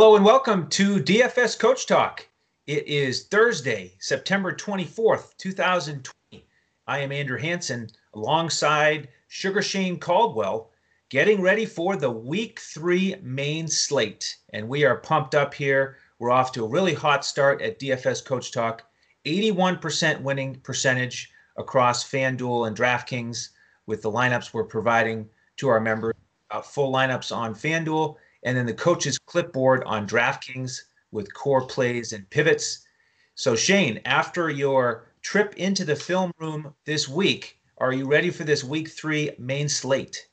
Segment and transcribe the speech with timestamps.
[0.00, 2.26] Hello and welcome to DFS Coach Talk.
[2.66, 6.42] It is Thursday, September 24th, 2020.
[6.86, 10.70] I am Andrew Hanson alongside Sugar Shane Caldwell,
[11.10, 14.38] getting ready for the week three main slate.
[14.54, 15.98] And we are pumped up here.
[16.18, 18.82] We're off to a really hot start at DFS Coach Talk.
[19.26, 23.50] 81% winning percentage across FanDuel and DraftKings
[23.84, 25.28] with the lineups we're providing
[25.58, 26.14] to our members.
[26.50, 30.80] Uh, full lineups on FanDuel and then the coach's clipboard on DraftKings
[31.12, 32.86] with core plays and pivots.
[33.34, 38.44] So, Shane, after your trip into the film room this week, are you ready for
[38.44, 40.26] this week three main slate?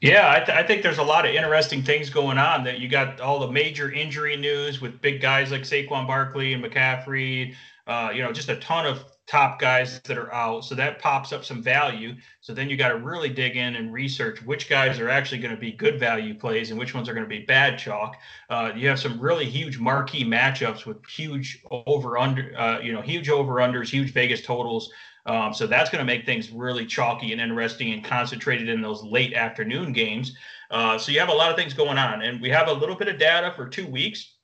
[0.00, 2.64] Yeah, I, th- I, think there's a lot of interesting things going on.
[2.64, 6.64] That you got all the major injury news with big guys like Saquon Barkley and
[6.64, 7.54] McCaffrey.
[7.86, 10.64] Uh, you know, just a ton of top guys that are out.
[10.64, 12.14] So that pops up some value.
[12.40, 15.54] So then you got to really dig in and research which guys are actually going
[15.54, 18.16] to be good value plays and which ones are going to be bad chalk.
[18.50, 23.00] Uh, you have some really huge marquee matchups with huge over under, uh, you know,
[23.00, 24.90] huge over unders, huge Vegas totals.
[25.24, 29.04] Um, so that's going to make things really chalky and interesting and concentrated in those
[29.04, 30.36] late afternoon games.
[30.70, 32.96] Uh, so you have a lot of things going on, and we have a little
[32.96, 34.34] bit of data for two weeks.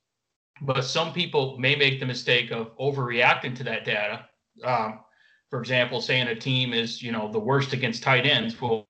[0.61, 4.28] But some people may make the mistake of overreacting to that data
[4.65, 5.01] um,
[5.51, 8.61] for example, saying a team is, you know, the worst against tight ends.
[8.61, 8.87] Well,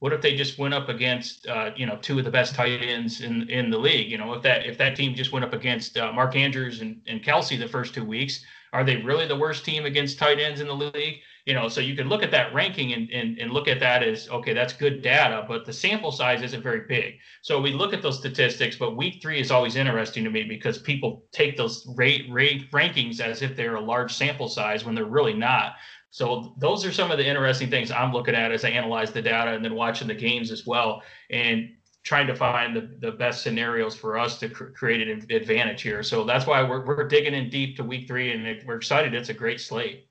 [0.00, 2.82] what if they just went up against, uh, you know, two of the best tight
[2.82, 4.10] ends in in the league?
[4.10, 7.00] You know, if that if that team just went up against uh, Mark Andrews and,
[7.06, 10.60] and Kelce the first two weeks, are they really the worst team against tight ends
[10.60, 11.20] in the league?
[11.44, 14.02] You know, so you can look at that ranking and, and, and look at that
[14.02, 17.14] as, okay, that's good data, but the sample size isn't very big.
[17.42, 20.78] So we look at those statistics, but week three is always interesting to me because
[20.78, 25.04] people take those rate, rate rankings as if they're a large sample size when they're
[25.04, 25.74] really not.
[26.10, 29.22] So those are some of the interesting things I'm looking at as I analyze the
[29.22, 31.02] data and then watching the games as well.
[31.30, 31.70] And
[32.04, 36.02] trying to find the, the best scenarios for us to cr- create an advantage here.
[36.02, 39.14] So that's why we're, we're digging in deep to week three and we're excited.
[39.14, 40.08] It's a great slate.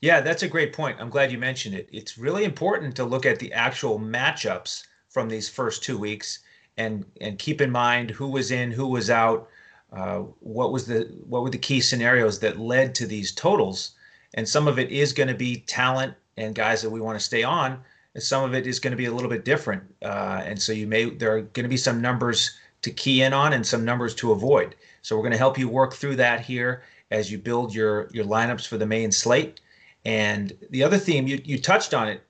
[0.00, 1.00] Yeah, that's a great point.
[1.00, 1.88] I'm glad you mentioned it.
[1.92, 6.40] It's really important to look at the actual matchups from these first two weeks
[6.76, 9.48] and and keep in mind who was in, who was out,
[9.92, 13.92] uh, what was the what were the key scenarios that led to these totals.
[14.34, 17.24] And some of it is going to be talent and guys that we want to
[17.24, 17.78] stay on.
[18.14, 19.82] And some of it is going to be a little bit different.
[20.02, 23.32] Uh, and so you may there are going to be some numbers to key in
[23.32, 24.74] on and some numbers to avoid.
[25.02, 28.24] So we're going to help you work through that here as you build your your
[28.24, 29.60] lineups for the main slate.
[30.04, 32.22] And the other theme, you, you touched on it.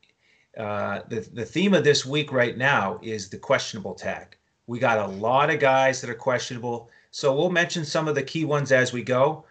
[0.59, 4.37] Uh, the, the theme of this week right now is the questionable tag.
[4.67, 6.91] We got a lot of guys that are questionable.
[7.11, 9.47] So we'll mention some of the key ones as we go.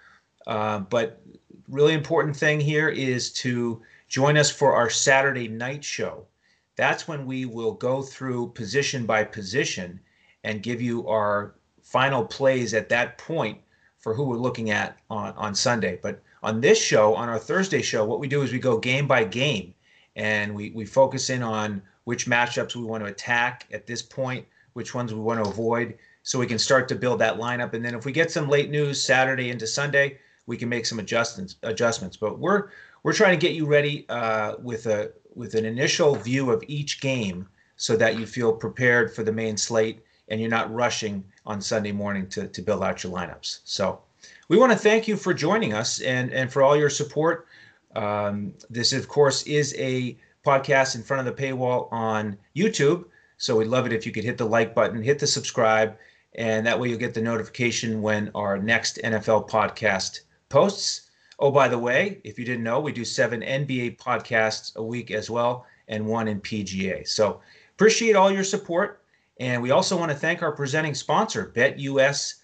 [0.45, 1.21] Uh, but
[1.67, 6.27] really important thing here is to join us for our Saturday night show.
[6.75, 9.99] That's when we will go through position by position
[10.43, 13.59] and give you our final plays at that point
[14.01, 15.99] for who we're looking at on, on Sunday.
[16.01, 19.07] But on this show, on our Thursday show, what we do is we go game
[19.07, 19.73] by game
[20.15, 24.45] and we, we focus in on which matchups we want to attack at this point,
[24.73, 27.73] which ones we want to avoid, so we can start to build that lineup.
[27.73, 30.17] And then if we get some late news Saturday into Sunday,
[30.47, 31.55] we can make some adjustments.
[31.63, 32.17] Adjustments.
[32.17, 32.69] But we're
[33.03, 37.01] we're trying to get you ready uh, with a with an initial view of each
[37.01, 41.61] game, so that you feel prepared for the main slate and you're not rushing on
[41.61, 43.59] Sunday morning to to build out your lineups.
[43.65, 43.99] So
[44.47, 47.47] we want to thank you for joining us and, and for all your support.
[47.95, 53.05] Um, this, of course, is a podcast in front of the paywall on YouTube.
[53.37, 55.97] So we'd love it if you could hit the like button, hit the subscribe,
[56.35, 61.09] and that way you'll get the notification when our next NFL podcast posts.
[61.39, 65.11] Oh, by the way, if you didn't know, we do seven NBA podcasts a week
[65.11, 67.07] as well, and one in PGA.
[67.07, 67.41] So
[67.73, 69.00] appreciate all your support.
[69.39, 72.35] And we also want to thank our presenting sponsor, betus.com.pa.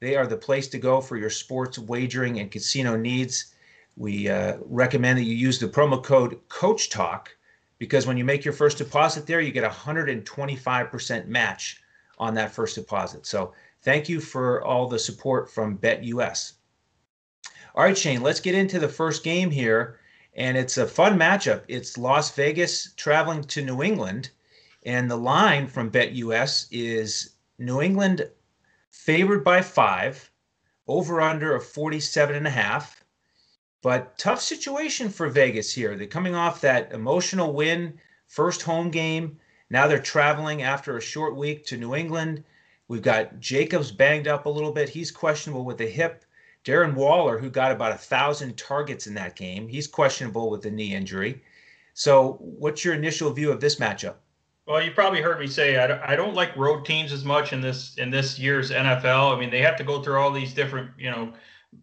[0.00, 3.54] They are the place to go for your sports wagering and casino needs.
[3.96, 7.36] We uh, recommend that you use the promo code Coach Talk
[7.78, 11.82] because when you make your first deposit there, you get a 125% match
[12.18, 13.26] on that first deposit.
[13.26, 13.52] So
[13.82, 16.52] thank you for all the support from BetUS.
[17.74, 20.00] All right, Shane, let's get into the first game here.
[20.34, 21.62] And it's a fun matchup.
[21.68, 24.30] It's Las Vegas traveling to New England.
[24.88, 28.30] And the line from BetUS is New England
[28.90, 30.30] favored by five,
[30.86, 33.04] over under of 47 and a half.
[33.82, 35.94] But tough situation for Vegas here.
[35.94, 39.38] They're coming off that emotional win, first home game.
[39.68, 42.42] Now they're traveling after a short week to New England.
[42.88, 44.88] We've got Jacobs banged up a little bit.
[44.88, 46.24] He's questionable with the hip.
[46.64, 50.70] Darren Waller, who got about a thousand targets in that game, he's questionable with the
[50.70, 51.42] knee injury.
[51.92, 54.14] So, what's your initial view of this matchup?
[54.68, 57.54] Well, you probably heard me say I don't, I don't like road teams as much
[57.54, 59.34] in this in this year's NFL.
[59.34, 61.32] I mean, they have to go through all these different, you know,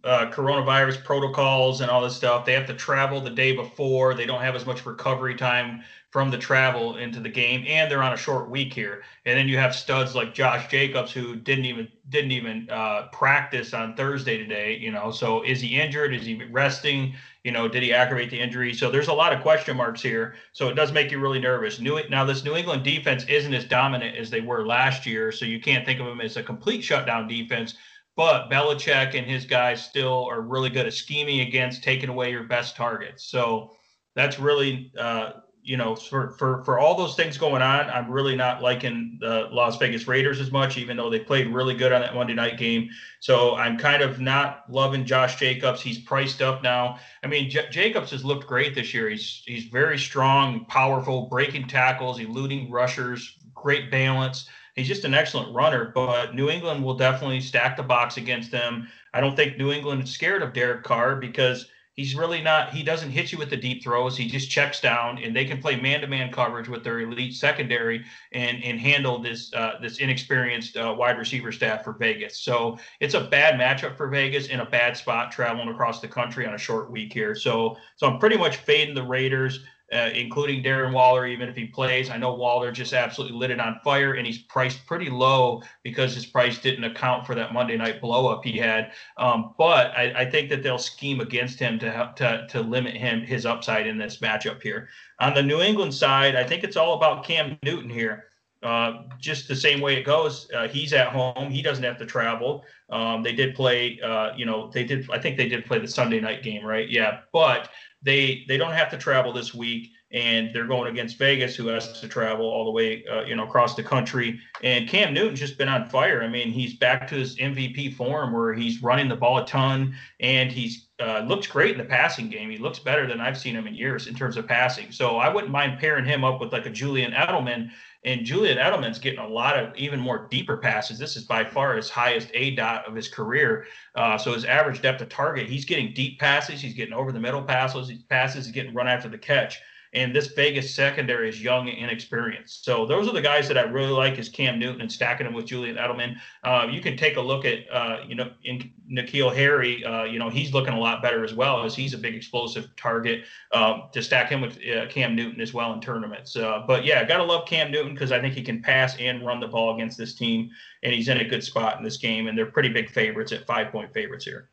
[0.03, 2.45] uh, coronavirus protocols and all this stuff.
[2.45, 4.13] They have to travel the day before.
[4.13, 8.03] They don't have as much recovery time from the travel into the game, and they're
[8.03, 9.01] on a short week here.
[9.25, 13.73] And then you have studs like Josh Jacobs who didn't even didn't even uh, practice
[13.73, 14.77] on Thursday today.
[14.77, 16.13] You know, so is he injured?
[16.13, 17.15] Is he resting?
[17.45, 18.73] You know, did he aggravate the injury?
[18.73, 20.33] So there's a lot of question marks here.
[20.51, 21.79] So it does make you really nervous.
[21.79, 25.45] New now this New England defense isn't as dominant as they were last year, so
[25.45, 27.75] you can't think of them as a complete shutdown defense.
[28.15, 32.45] But Belichick and his guys still are really good at scheming against taking away your
[32.45, 33.29] best targets.
[33.29, 33.73] So
[34.15, 35.33] that's really uh,
[35.65, 39.49] you know, for, for for all those things going on, I'm really not liking the
[39.51, 42.59] Las Vegas Raiders as much, even though they played really good on that Monday night
[42.59, 42.87] game.
[43.19, 45.81] So I'm kind of not loving Josh Jacobs.
[45.81, 46.99] He's priced up now.
[47.23, 49.09] I mean, J- Jacobs has looked great this year.
[49.09, 54.47] He's he's very strong, powerful, breaking tackles, eluding rushers, great balance.
[54.75, 55.91] He's just an excellent runner.
[55.95, 58.87] But New England will definitely stack the box against them.
[59.15, 62.73] I don't think New England is scared of Derek Carr because He's really not.
[62.73, 64.17] He doesn't hit you with the deep throws.
[64.17, 68.03] He just checks down, and they can play man-to-man coverage with their elite secondary
[68.33, 72.37] and and handle this uh, this inexperienced uh, wide receiver staff for Vegas.
[72.39, 76.45] So it's a bad matchup for Vegas in a bad spot traveling across the country
[76.45, 77.33] on a short week here.
[77.33, 79.63] So so I'm pretty much fading the Raiders
[79.95, 82.09] uh, including Darren Waller, even if he plays.
[82.09, 86.13] I know Waller just absolutely lit it on fire, and he's priced pretty low because
[86.13, 88.91] his price didn't account for that Monday night blowup he had.
[89.17, 92.95] Um, but I, I, think that they'll scheme against him to, help, to to limit
[92.95, 94.89] him his upside in this matchup here.
[95.19, 98.25] On the New England side, I think it's all about Cam Newton here.
[98.65, 100.49] Uh, just the same way it goes.
[100.51, 101.51] Uh, he's at home.
[101.51, 102.65] He doesn't have to travel.
[102.89, 105.87] Um, they did play, uh, you know, they did, I think they did play the
[105.87, 106.89] Sunday night game, right?
[106.89, 107.19] Yeah.
[107.31, 107.69] But
[108.01, 111.99] they they don't have to travel this week and they're going against Vegas, who has
[111.99, 114.39] to travel all the way, uh, you know, across the country.
[114.63, 116.23] And Cam Newton's just been on fire.
[116.23, 119.93] I mean, he's back to his MVP form where he's running the ball a ton,
[120.21, 122.49] and he's uh, looks great in the passing game.
[122.49, 124.91] He looks better than I've seen him in years in terms of passing.
[124.91, 127.69] So I wouldn't mind pairing him up with like a Julian Edelman.
[128.05, 130.99] And Julian Edelman's getting a lot of even more deeper passes.
[130.99, 133.65] This is by far his highest A dot of his career.
[133.95, 136.61] Uh, so his average depth of target, he's getting deep passes.
[136.61, 137.91] He's getting over the middle passes.
[138.03, 138.45] Passes.
[138.45, 139.59] He's getting run after the catch
[139.95, 142.65] and this Vegas secondary is young and inexperienced.
[142.65, 145.33] So those are the guys that I really like is Cam Newton and stacking him
[145.33, 146.17] with Julian Edelman.
[146.43, 149.83] Uh, you can take a look at uh, you know in N'Keal Harry.
[149.83, 152.75] Uh, you know he's looking a lot better as well as he's a big explosive
[152.75, 156.35] target um, to stack him with uh, Cam Newton as well in tournaments.
[156.35, 159.39] Uh, but yeah, gotta love Cam Newton because I think he can pass and run
[159.39, 160.49] the ball against this team,
[160.83, 162.27] and he's in a good spot in this game.
[162.27, 164.49] And they're pretty big favorites at five point favorites here.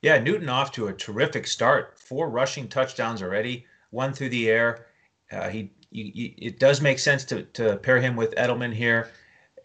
[0.00, 1.98] Yeah, Newton off to a terrific start.
[1.98, 4.86] Four rushing touchdowns already one through the air.
[5.30, 9.10] Uh, he, he, it does make sense to, to pair him with Edelman here.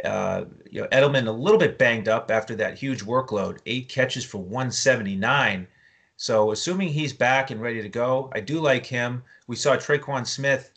[0.03, 4.25] Uh, you know, Edelman a little bit banged up after that huge workload, eight catches
[4.25, 5.67] for 179.
[6.17, 9.23] So assuming he's back and ready to go, I do like him.
[9.47, 10.71] We saw Tre'Quan Smith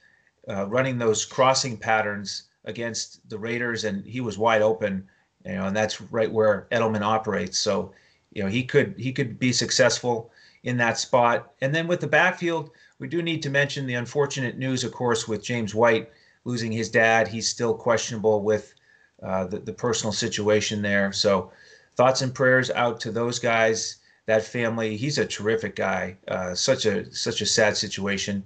[0.48, 5.08] uh, running those crossing patterns against the Raiders, and he was wide open.
[5.44, 7.58] You know, and that's right where Edelman operates.
[7.58, 7.92] So,
[8.32, 10.30] you know, he could he could be successful
[10.64, 11.52] in that spot.
[11.60, 15.28] And then with the backfield, we do need to mention the unfortunate news, of course,
[15.28, 16.10] with James White
[16.44, 17.28] losing his dad.
[17.28, 18.74] He's still questionable with
[19.22, 21.12] uh, the, the personal situation there.
[21.12, 21.52] So,
[21.96, 24.96] thoughts and prayers out to those guys, that family.
[24.96, 26.16] He's a terrific guy.
[26.28, 28.44] Uh, such a such a sad situation.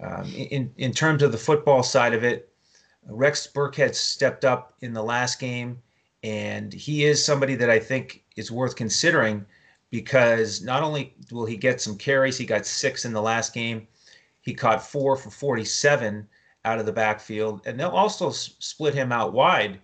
[0.00, 2.52] Um, in in terms of the football side of it,
[3.06, 5.80] Rex Burkhead stepped up in the last game,
[6.22, 9.44] and he is somebody that I think is worth considering
[9.90, 13.86] because not only will he get some carries, he got six in the last game,
[14.42, 16.28] he caught four for 47
[16.64, 19.80] out of the backfield, and they'll also s- split him out wide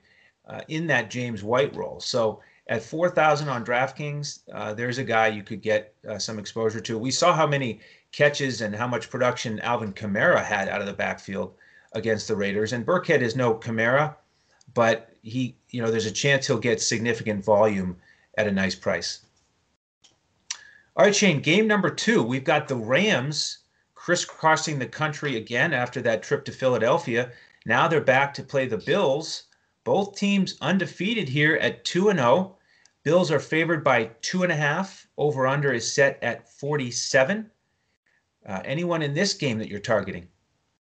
[0.47, 2.01] uh, in that James White role.
[2.01, 6.81] So at 4,000 on DraftKings, uh, there's a guy you could get uh, some exposure
[6.81, 6.99] to.
[6.99, 7.81] We saw how many
[8.13, 11.55] catches and how much production Alvin Kamara had out of the backfield
[11.93, 14.15] against the Raiders, and Burkhead is no Kamara,
[14.75, 17.97] but he, you know, there's a chance he'll get significant volume
[18.37, 19.21] at a nice price.
[20.97, 22.23] All right, Shane, game number two.
[22.23, 23.59] We've got the Rams
[23.99, 27.33] crisscrossing the country again after that trip to Philadelphia.
[27.67, 29.43] Now they're back to play the Bills.
[29.83, 32.57] Both teams undefeated here at 2 and 0.
[33.03, 35.09] Bills are favored by two and a half.
[35.17, 37.51] Over under is set at 47.
[38.47, 40.29] Uh, anyone in this game that you're targeting?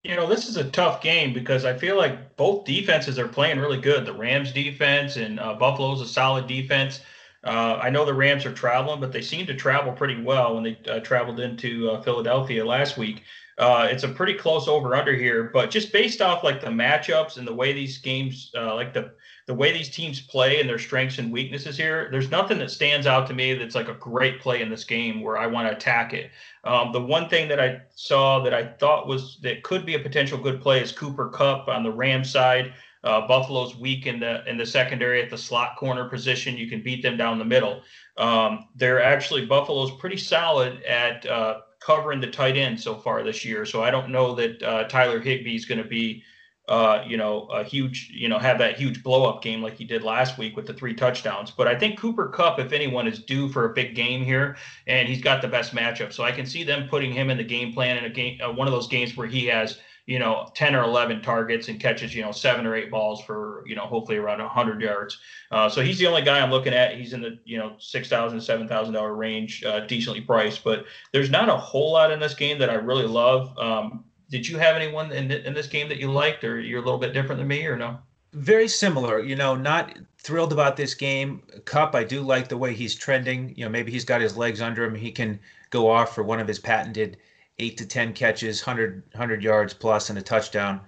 [0.04, 3.60] You know, this is a tough game because I feel like both defenses are playing
[3.60, 4.06] really good.
[4.06, 7.02] The Rams defense and uh, Buffalo's a solid defense.
[7.44, 10.64] Uh, I know the Rams are traveling, but they seem to travel pretty well when
[10.64, 13.24] they uh, traveled into uh, Philadelphia last week.
[13.58, 17.38] Uh, it's a pretty close over under here, but just based off like the matchups
[17.38, 19.12] and the way these games, uh, like the
[19.48, 23.08] the way these teams play and their strengths and weaknesses here, there's nothing that stands
[23.08, 25.76] out to me that's like a great play in this game where I want to
[25.76, 26.30] attack it.
[26.64, 30.00] Um, the one thing that I saw that I thought was that could be a
[30.00, 32.74] potential good play is Cooper Kupp on the Ram side.
[33.04, 36.58] Uh, Buffalo's weak in the in the secondary at the slot corner position.
[36.58, 37.82] You can beat them down the middle.
[38.18, 43.46] Um, they're actually Buffalo's pretty solid at uh, covering the tight end so far this
[43.46, 43.66] year.
[43.66, 46.24] So I don't know that uh, Tyler Higbee is going to be
[46.70, 49.84] uh, you know, a huge, you know, have that huge blow up game like he
[49.84, 51.50] did last week with the three touchdowns.
[51.50, 55.10] But I think Cooper Kupp, if anyone, is due for a big game here, and
[55.10, 56.14] he's got the best matchup.
[56.14, 58.52] So I can see them putting him in the game plan in a game, uh,
[58.52, 59.80] one of those games where he has,
[60.10, 63.64] you know, 10 or 11 targets and catches, you know, seven or eight balls for,
[63.68, 65.20] you know, hopefully around 100 yards.
[65.52, 66.98] Uh, so he's the only guy I'm looking at.
[66.98, 70.64] He's in the, you know, $6,000, $7,000 range, uh, decently priced.
[70.64, 73.56] But there's not a whole lot in this game that I really love.
[73.60, 76.84] Um, did you have anyone in, in this game that you liked, or you're a
[76.84, 78.00] little bit different than me, or no?
[78.34, 79.20] Very similar.
[79.20, 81.44] You know, not thrilled about this game.
[81.66, 83.54] Kupp I do like the way he's trending.
[83.56, 84.96] You know, maybe he's got his legs under him.
[84.96, 85.40] He can
[85.70, 87.18] go off for one of his patented
[87.60, 90.82] eight to 10 catches, 100, 100 yards plus, and a touchdown.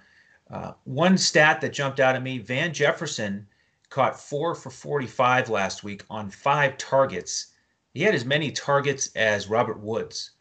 [0.49, 3.47] Uh, one stat that jumped out at me Van Jefferson
[3.89, 7.47] caught four for 45 last week on five targets.
[7.93, 10.31] He had as many targets as Robert Woods.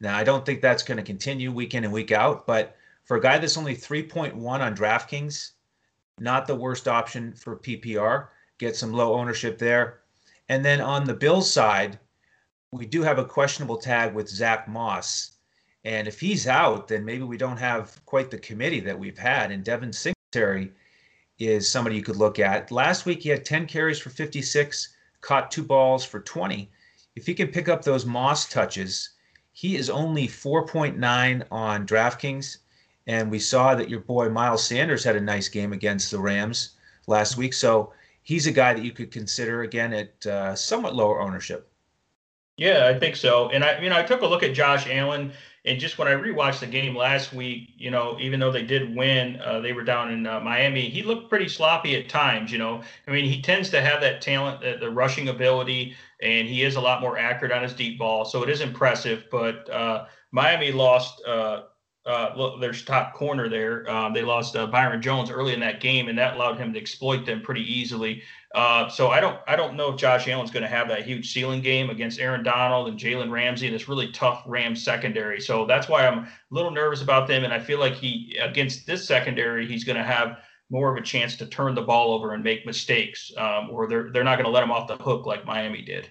[0.00, 3.16] Now, I don't think that's going to continue week in and week out, but for
[3.16, 5.52] a guy that's only 3.1 on DraftKings,
[6.18, 8.28] not the worst option for PPR.
[8.58, 10.00] Get some low ownership there.
[10.48, 11.98] And then on the Bills side,
[12.72, 15.35] we do have a questionable tag with Zach Moss.
[15.86, 19.52] And if he's out, then maybe we don't have quite the committee that we've had.
[19.52, 20.72] And Devin Singletary
[21.38, 22.72] is somebody you could look at.
[22.72, 26.68] Last week, he had 10 carries for 56, caught two balls for 20.
[27.14, 29.10] If he can pick up those Moss touches,
[29.52, 32.58] he is only 4.9 on DraftKings.
[33.06, 36.70] And we saw that your boy Miles Sanders had a nice game against the Rams
[37.06, 37.54] last week.
[37.54, 37.92] So
[38.24, 41.70] he's a guy that you could consider again at uh, somewhat lower ownership.
[42.56, 43.50] Yeah, I think so.
[43.50, 45.32] And I, you know, I took a look at Josh Allen,
[45.66, 48.94] and just when I rewatched the game last week, you know, even though they did
[48.94, 50.88] win, uh, they were down in uh, Miami.
[50.88, 52.52] He looked pretty sloppy at times.
[52.52, 56.46] You know, I mean, he tends to have that talent, the, the rushing ability, and
[56.46, 58.24] he is a lot more accurate on his deep ball.
[58.24, 59.24] So it is impressive.
[59.30, 61.20] But uh, Miami lost
[62.06, 63.88] uh, uh, their top corner there.
[63.90, 66.78] Um, they lost uh, Byron Jones early in that game, and that allowed him to
[66.78, 68.22] exploit them pretty easily.
[68.54, 71.32] Uh, so I don't I don't know if Josh Allen's going to have that huge
[71.32, 75.40] ceiling game against Aaron Donald and Jalen Ramsey and this really tough Rams secondary.
[75.40, 78.86] So that's why I'm a little nervous about them, and I feel like he against
[78.86, 80.38] this secondary he's going to have
[80.70, 84.10] more of a chance to turn the ball over and make mistakes, um, or they're
[84.12, 86.08] they're not going to let him off the hook like Miami did.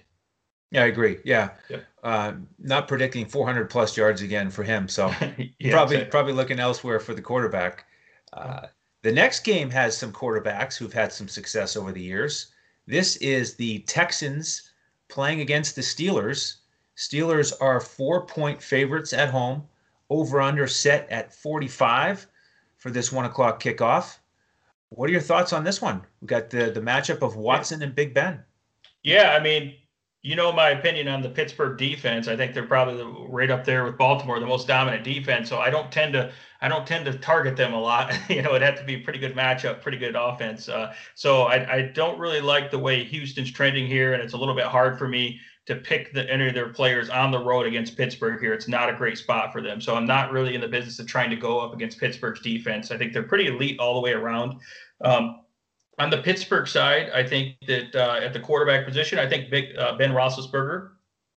[0.70, 1.18] Yeah, I agree.
[1.24, 1.80] Yeah, yeah.
[2.06, 4.86] Uh, not predicting 400 plus yards again for him.
[4.86, 5.08] So
[5.58, 6.04] yeah, probably exactly.
[6.04, 7.84] probably looking elsewhere for the quarterback.
[8.32, 8.68] Uh,
[9.02, 12.52] the next game has some quarterbacks who've had some success over the years.
[12.86, 14.70] This is the Texans
[15.08, 16.58] playing against the Steelers.
[16.96, 19.64] Steelers are four point favorites at home.
[20.08, 22.28] Over under set at 45
[22.76, 24.18] for this one o'clock kickoff.
[24.90, 26.02] What are your thoughts on this one?
[26.20, 28.44] We got the the matchup of Watson and Big Ben.
[29.02, 29.74] Yeah, I mean,
[30.26, 32.26] you know my opinion on the Pittsburgh defense.
[32.26, 35.48] I think they're probably right up there with Baltimore, the most dominant defense.
[35.48, 38.12] So I don't tend to I don't tend to target them a lot.
[38.28, 40.68] you know, it'd have to be a pretty good matchup, pretty good offense.
[40.68, 44.36] Uh, so I, I don't really like the way Houston's trending here, and it's a
[44.36, 47.64] little bit hard for me to pick the, any of their players on the road
[47.64, 48.52] against Pittsburgh here.
[48.52, 49.80] It's not a great spot for them.
[49.80, 52.90] So I'm not really in the business of trying to go up against Pittsburgh's defense.
[52.90, 54.58] I think they're pretty elite all the way around.
[55.02, 55.40] Um,
[55.98, 59.76] on the Pittsburgh side, I think that uh, at the quarterback position, I think Big,
[59.76, 60.90] uh, Ben Roethlisberger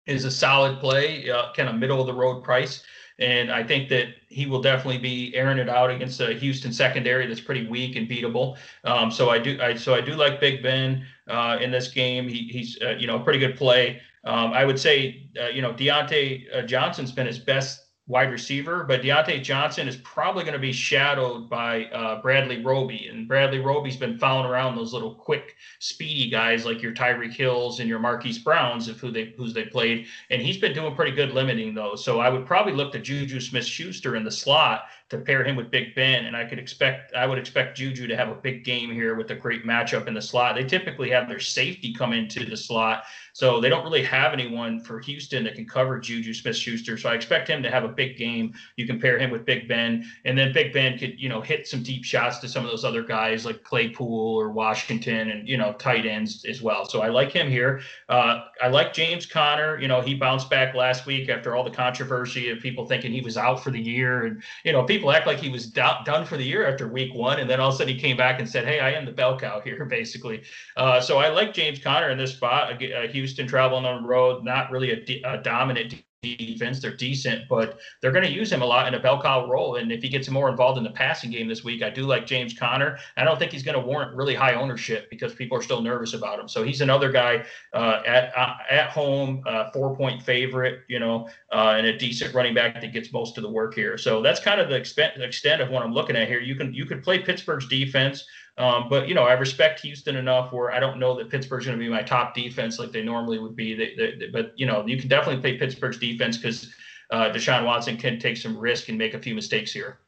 [0.07, 2.83] is a solid play, uh, kind of middle of the road price.
[3.19, 7.27] And I think that he will definitely be airing it out against a Houston secondary
[7.27, 8.57] that's pretty weak and beatable.
[8.85, 12.29] Um, so I do, I, so I do like Big Ben uh, in this game.
[12.29, 14.01] He, he's, uh, you know, a pretty good play.
[14.25, 19.03] Um, I would say, uh, you know, Diontae Johnson's been his best wide receiver, but
[19.03, 23.09] Diontae Johnson is probably going to be shadowed by uh, Bradley Roby.
[23.09, 27.81] And Bradley Roby's been found around those little quick, speedy guys like your Tyreek Hills
[27.81, 30.07] and your Marquise Browns, of who they who's they played.
[30.31, 32.05] And he's been doing pretty good limiting those.
[32.05, 35.55] So I would probably look to Juju Smith Schuster in the slot to pair him
[35.55, 38.65] with Big Ben, and I could expect I would expect Juju to have a big
[38.65, 40.57] game here with a great matchup in the slot.
[40.57, 44.81] They typically have their safety come into the slot, so they don't really have anyone
[44.81, 46.99] for Houston that can cover Juju Smith-Schuster.
[46.99, 48.55] So I expect him to have a big game.
[48.77, 51.83] You pair him with Big Ben, and then Big Ben could you know hit some
[51.83, 55.73] deep shots to some of those other guys like Claypool or Washington, and you know
[55.75, 56.85] tight ends as well.
[56.85, 57.81] So I like him here.
[58.09, 59.81] Uh, I like James Conner.
[59.81, 63.21] You know he bounced back last week after all the controversy of people thinking he
[63.21, 66.25] was out for the year, and you know people act like he was do- done
[66.25, 68.41] for the year after week one, and then all of a sudden he came back
[68.41, 70.43] and said, "Hey, I am the bell cow here," basically.
[70.77, 72.83] Uh, so I like James Conner in this spot.
[72.83, 74.91] Uh, Houston traveling on the road, not really
[75.25, 75.95] a dominant
[76.35, 76.81] defense.
[76.81, 79.77] They're decent, but they're going to use him a lot in a bell cow role.
[79.77, 82.27] And if he gets more involved in the passing game this week, I do like
[82.27, 82.99] James Conner.
[83.17, 86.15] I don't think he's going to warrant really high ownership because people are still nervous
[86.15, 86.49] about him.
[86.49, 91.29] So he's another guy uh, at uh, at home, uh, four point favorite, you know,
[91.53, 93.99] uh, and a decent running back that gets most of the work here.
[93.99, 96.41] So that's kind of the extent, extent of what I'm looking at here.
[96.41, 98.25] You can you could play Pittsburgh's defense.
[98.59, 101.79] Um, but you know, I respect Houston enough where I don't know that Pittsburgh's going
[101.79, 103.75] to be my top defense like they normally would be.
[103.75, 106.73] They, they, but you know, you can definitely play Pittsburgh's defense because
[107.11, 109.99] uh, Deshaun Watson can take some risk and make a few mistakes here.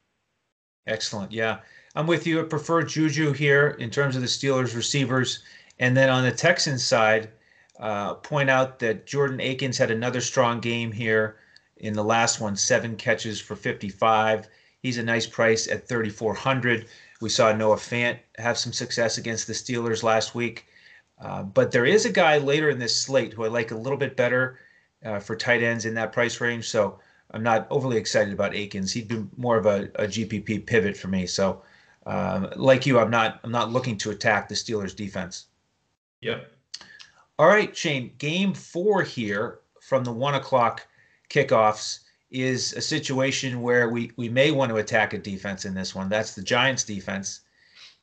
[0.87, 1.31] Excellent.
[1.31, 1.59] Yeah,
[1.95, 2.41] I'm with you.
[2.41, 5.43] I prefer Juju here in terms of the Steelers receivers,
[5.77, 7.29] and then on the Texans side,
[7.79, 11.37] uh, point out that Jordan Akins had another strong game here
[11.77, 14.49] in the last one, seven catches for 55.
[14.81, 16.87] He's a nice price at 3,400.
[17.21, 20.67] We saw Noah Fant have some success against the Steelers last week.
[21.19, 23.97] Uh, but there is a guy later in this slate who I like a little
[23.97, 24.59] bit better
[25.03, 26.69] uh, for tight ends in that price range.
[26.69, 26.99] So
[27.31, 28.93] I'm not overly excited about Akins.
[28.93, 31.25] He'd be more of a, a GPP pivot for me.
[31.27, 31.61] So
[32.05, 35.47] um, like you, I'm not I'm not looking to attack the Steelers defense.
[36.21, 36.51] Yep.
[37.37, 38.11] All right, Shane.
[38.17, 40.87] Game four here from the one o'clock
[41.29, 41.99] kickoffs
[42.31, 46.09] is a situation where we we may want to attack a defense in this one.
[46.09, 47.41] That's the Giants defense.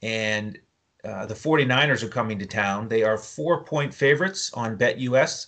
[0.02, 0.58] And
[1.04, 2.88] uh, the 49ers are coming to town.
[2.88, 5.46] They are four point favorites on BetUS.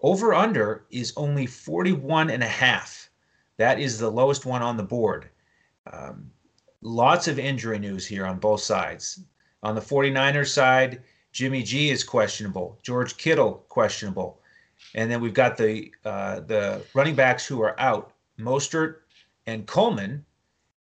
[0.00, 3.10] Over under is only 41 and a half.
[3.56, 5.28] That is the lowest one on the board.
[5.90, 6.30] Um,
[6.82, 9.20] lots of injury news here on both sides.
[9.62, 12.78] On the 49ers side, Jimmy G is questionable.
[12.82, 14.40] George Kittle questionable.
[14.94, 18.96] And then we've got the uh, the running backs who are out, Mostert
[19.46, 20.24] and Coleman.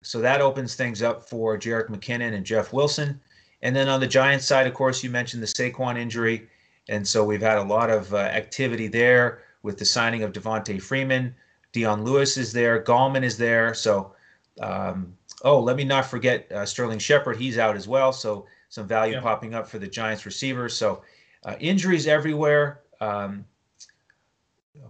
[0.02, 3.20] So that opens things up for Jerick McKinnon and Jeff Wilson.
[3.62, 6.48] And then on the Giants side, of course, you mentioned the Saquon injury.
[6.88, 10.80] And so we've had a lot of uh, activity there with the signing of Devonta
[10.80, 11.34] Freeman.
[11.72, 12.82] Dion Lewis is there.
[12.82, 13.74] Gallman is there.
[13.74, 14.12] So,
[14.61, 17.37] um, oh, let me not forget uh, Sterling Shepard.
[17.37, 18.12] He's out as well.
[18.12, 19.20] So some value yeah.
[19.20, 20.74] popping up for the Giants receivers.
[20.76, 21.02] So
[21.44, 22.80] uh, injuries everywhere.
[23.00, 23.44] Um,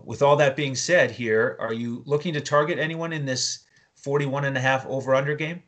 [0.05, 3.65] with all that being said here, are you looking to target anyone in this
[3.97, 5.63] 41 and a half over under game?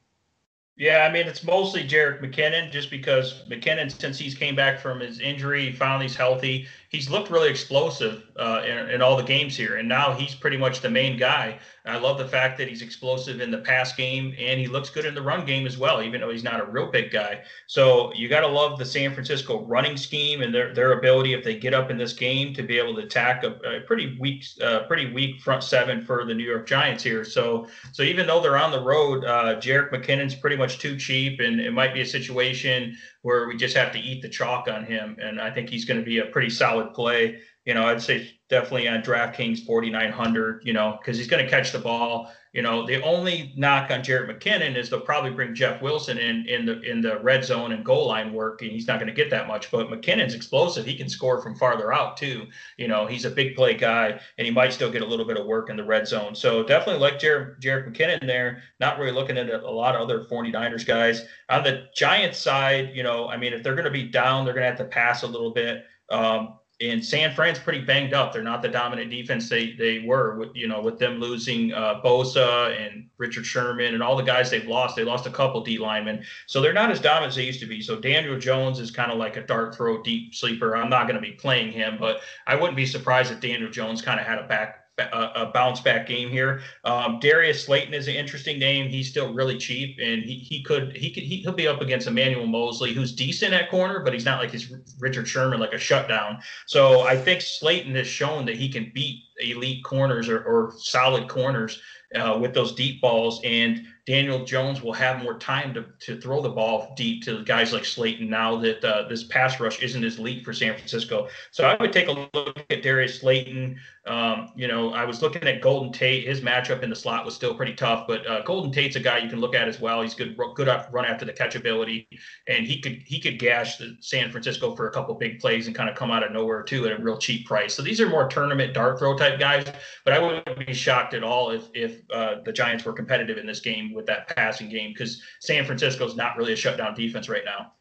[0.76, 5.00] Yeah, I mean it's mostly Jerick McKinnon, just because McKinnon, since he's came back from
[5.00, 6.66] his injury, finally he's healthy.
[6.88, 10.56] He's looked really explosive uh, in, in, all the games here, and now he's pretty
[10.56, 11.58] much the main guy.
[11.84, 15.04] I love the fact that he's explosive in the pass game, and he looks good
[15.04, 17.42] in the run game as well, even though he's not a real big guy.
[17.66, 21.44] So you got to love the San Francisco running scheme and their their ability if
[21.44, 24.44] they get up in this game to be able to attack a, a pretty weak,
[24.62, 27.24] uh, pretty weak front seven for the New York Giants here.
[27.24, 31.40] So so even though they're on the road, uh, Jerick McKinnon's pretty much too cheap,
[31.40, 34.84] and it might be a situation where we just have to eat the chalk on
[34.84, 35.16] him.
[35.20, 37.40] And I think he's going to be a pretty solid play.
[37.66, 41.72] You know, I'd say definitely on DraftKings 4,900, you know, because he's going to catch
[41.72, 42.32] the ball.
[42.52, 46.46] You know, the only knock on Jerick McKinnon is they'll probably bring Jeff Wilson in
[46.48, 49.14] in the in the red zone and goal line work, and he's not going to
[49.14, 49.70] get that much.
[49.70, 52.46] But McKinnon's explosive; he can score from farther out too.
[52.76, 55.36] You know, he's a big play guy, and he might still get a little bit
[55.36, 56.34] of work in the red zone.
[56.34, 58.62] So definitely like Jared Jerick McKinnon there.
[58.80, 62.90] Not really looking at a, a lot of other 49ers guys on the Giants side.
[62.94, 64.84] You know, I mean, if they're going to be down, they're going to have to
[64.86, 65.84] pass a little bit.
[66.10, 68.32] Um, and San Fran's pretty banged up.
[68.32, 72.00] They're not the dominant defense they they were with you know with them losing uh,
[72.02, 74.96] Bosa and Richard Sherman and all the guys they've lost.
[74.96, 77.66] They lost a couple D linemen, so they're not as dominant as they used to
[77.66, 77.82] be.
[77.82, 80.76] So Daniel Jones is kind of like a dart throw deep sleeper.
[80.76, 84.00] I'm not going to be playing him, but I wouldn't be surprised if Daniel Jones
[84.00, 86.62] kind of had a back a, a bounce back game here.
[86.84, 88.88] Um, Darius Slayton is an interesting name.
[88.88, 92.06] He's still really cheap, and he, he could he could he, will be up against
[92.06, 95.78] Emmanuel Moseley, who's decent at corner, but he's not like his Richard Sherman, like a
[95.78, 96.40] shutdown.
[96.66, 101.28] So I think Slayton has shown that he can beat elite corners or, or solid
[101.28, 101.80] corners
[102.14, 103.40] uh, with those deep balls.
[103.44, 107.72] And Daniel Jones will have more time to, to throw the ball deep to guys
[107.72, 111.28] like Slayton now that uh, this pass rush isn't as elite for San Francisco.
[111.52, 113.78] So I would take a look at Darius Slayton.
[114.10, 116.26] Um, you know, I was looking at Golden Tate.
[116.26, 119.18] His matchup in the slot was still pretty tough, but uh, Golden Tate's a guy
[119.18, 120.02] you can look at as well.
[120.02, 122.08] He's good, good run after the catch ability,
[122.48, 125.76] and he could he could gash the San Francisco for a couple big plays and
[125.76, 127.72] kind of come out of nowhere too at a real cheap price.
[127.72, 129.64] So these are more tournament dart throw type guys.
[130.04, 133.46] But I wouldn't be shocked at all if if uh, the Giants were competitive in
[133.46, 137.28] this game with that passing game because San Francisco is not really a shutdown defense
[137.28, 137.74] right now.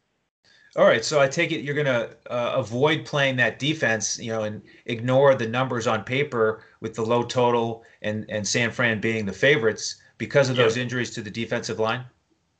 [0.76, 4.32] All right, so I take it you're going to uh, avoid playing that defense, you
[4.32, 9.02] know, and ignore the numbers on paper with the low total and and San Fran
[9.02, 12.06] being the favorites because of those injuries to the defensive line.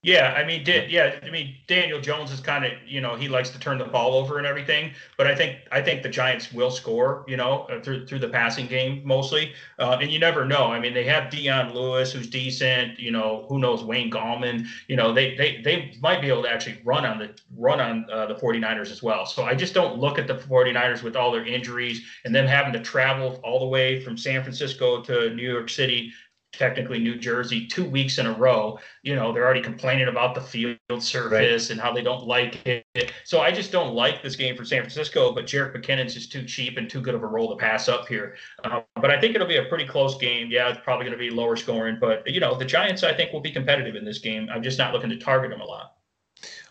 [0.01, 3.27] Yeah, I mean, did, yeah, I mean, Daniel Jones is kind of, you know, he
[3.27, 6.53] likes to turn the ball over and everything, but I think I think the Giants
[6.53, 10.45] will score, you know, uh, through through the passing game mostly, uh, and you never
[10.45, 10.67] know.
[10.67, 14.95] I mean, they have Dion Lewis, who's decent, you know, who knows Wayne Gallman, you
[14.95, 18.25] know, they they they might be able to actually run on the run on uh,
[18.25, 19.25] the 49ers as well.
[19.25, 22.71] So I just don't look at the 49ers with all their injuries and them having
[22.71, 26.13] to travel all the way from San Francisco to New York City
[26.51, 28.79] technically New Jersey two weeks in a row.
[29.03, 31.69] You know, they're already complaining about the field surface right.
[31.69, 33.13] and how they don't like it.
[33.23, 35.31] So I just don't like this game for San Francisco.
[35.31, 38.07] But Jerick McKinnon's just too cheap and too good of a role to pass up
[38.07, 38.35] here.
[38.63, 40.49] Uh, but I think it'll be a pretty close game.
[40.51, 43.31] Yeah, it's probably going to be lower scoring, but you know, the Giants I think
[43.31, 44.49] will be competitive in this game.
[44.51, 45.95] I'm just not looking to target them a lot.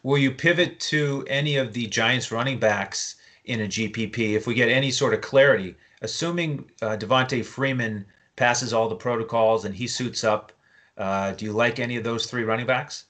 [0.02, 4.54] Will you pivot to any of the Giants running backs in a GPP if we
[4.54, 5.74] get any sort of clarity?
[6.02, 8.06] Assuming uh, Devonta Freeman
[8.38, 10.53] passes all the protocols and he suits up.
[10.96, 13.05] Uh, do you like any of those three running backs?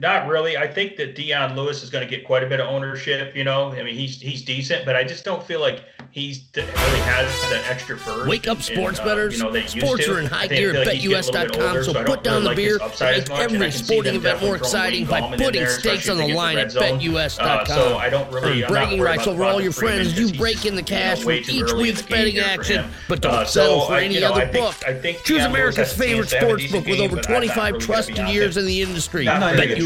[0.00, 0.56] Not really.
[0.56, 3.36] I think that Dion Lewis is going to get quite a bit of ownership.
[3.36, 6.70] You know, I mean, he's he's decent, but I just don't feel like he's really
[6.72, 8.28] has the extra burst.
[8.28, 9.38] Wake up, sports and, uh, betters!
[9.38, 12.78] You know, Sports are in high gear at BetUS.com, so, so put down really the
[12.78, 16.68] beer and make every sporting event more exciting by putting stakes on the line at
[16.72, 17.46] BetUS.com.
[17.46, 18.64] Uh, so I don't really.
[18.64, 20.18] Bragging rights over all your friends.
[20.18, 23.94] You break in the cash with each week's betting action, but don't uh, settle for
[23.94, 24.74] any other book.
[25.24, 29.28] Choose America's favorite sports book with over 25 trusted years in the industry.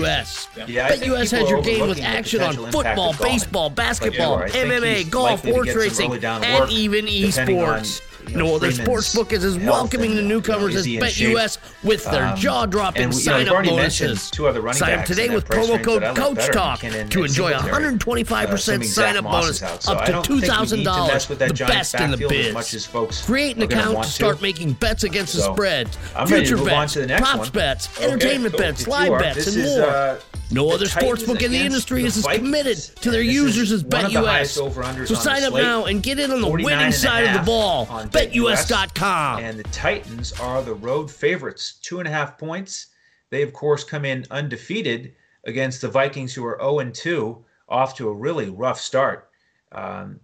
[0.03, 0.49] BetUS.
[0.55, 0.69] BetUS.
[0.69, 6.25] Yeah, BetUS has your game with action on football, baseball, basketball, MMA, golf, horse racing,
[6.25, 8.01] and even esports.
[8.35, 13.13] No other sports book is as welcoming to newcomers as BetUS with their um, jaw-dropping
[13.13, 14.31] sign-up bonuses.
[14.75, 20.13] Sign up today with promo code CoachTalk to enjoy a 125% sign-up bonus up to
[20.23, 21.39] $2,000.
[21.39, 22.55] The best in the biz.
[23.25, 25.89] Create an account to start making bets against the spread,
[26.27, 30.19] future bets, props bets, entertainment bets, live bets, and more.
[30.51, 35.07] No other sportsbook in the industry is as committed to their users as BetUS.
[35.07, 37.87] So sign up now and get in on the winning side of the ball.
[37.87, 39.41] BetUS.com.
[39.41, 42.87] And the Titans are the road favorites, two and a half points.
[43.31, 48.09] They, of course, come in undefeated against the Vikings, who are 0 2, off to
[48.09, 49.31] a really rough start.
[49.73, 50.21] Um,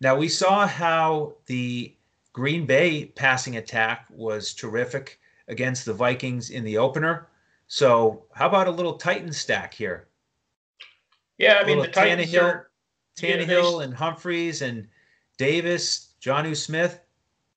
[0.00, 1.94] now, we saw how the
[2.32, 7.27] Green Bay passing attack was terrific against the Vikings in the opener.
[7.68, 10.08] So how about a little Titan stack here?
[11.36, 12.70] Yeah, I mean the Titans Tannehill, are
[13.16, 14.88] Tannehill yeah, and Humphries and
[15.36, 17.00] Davis, Jonnu Smith.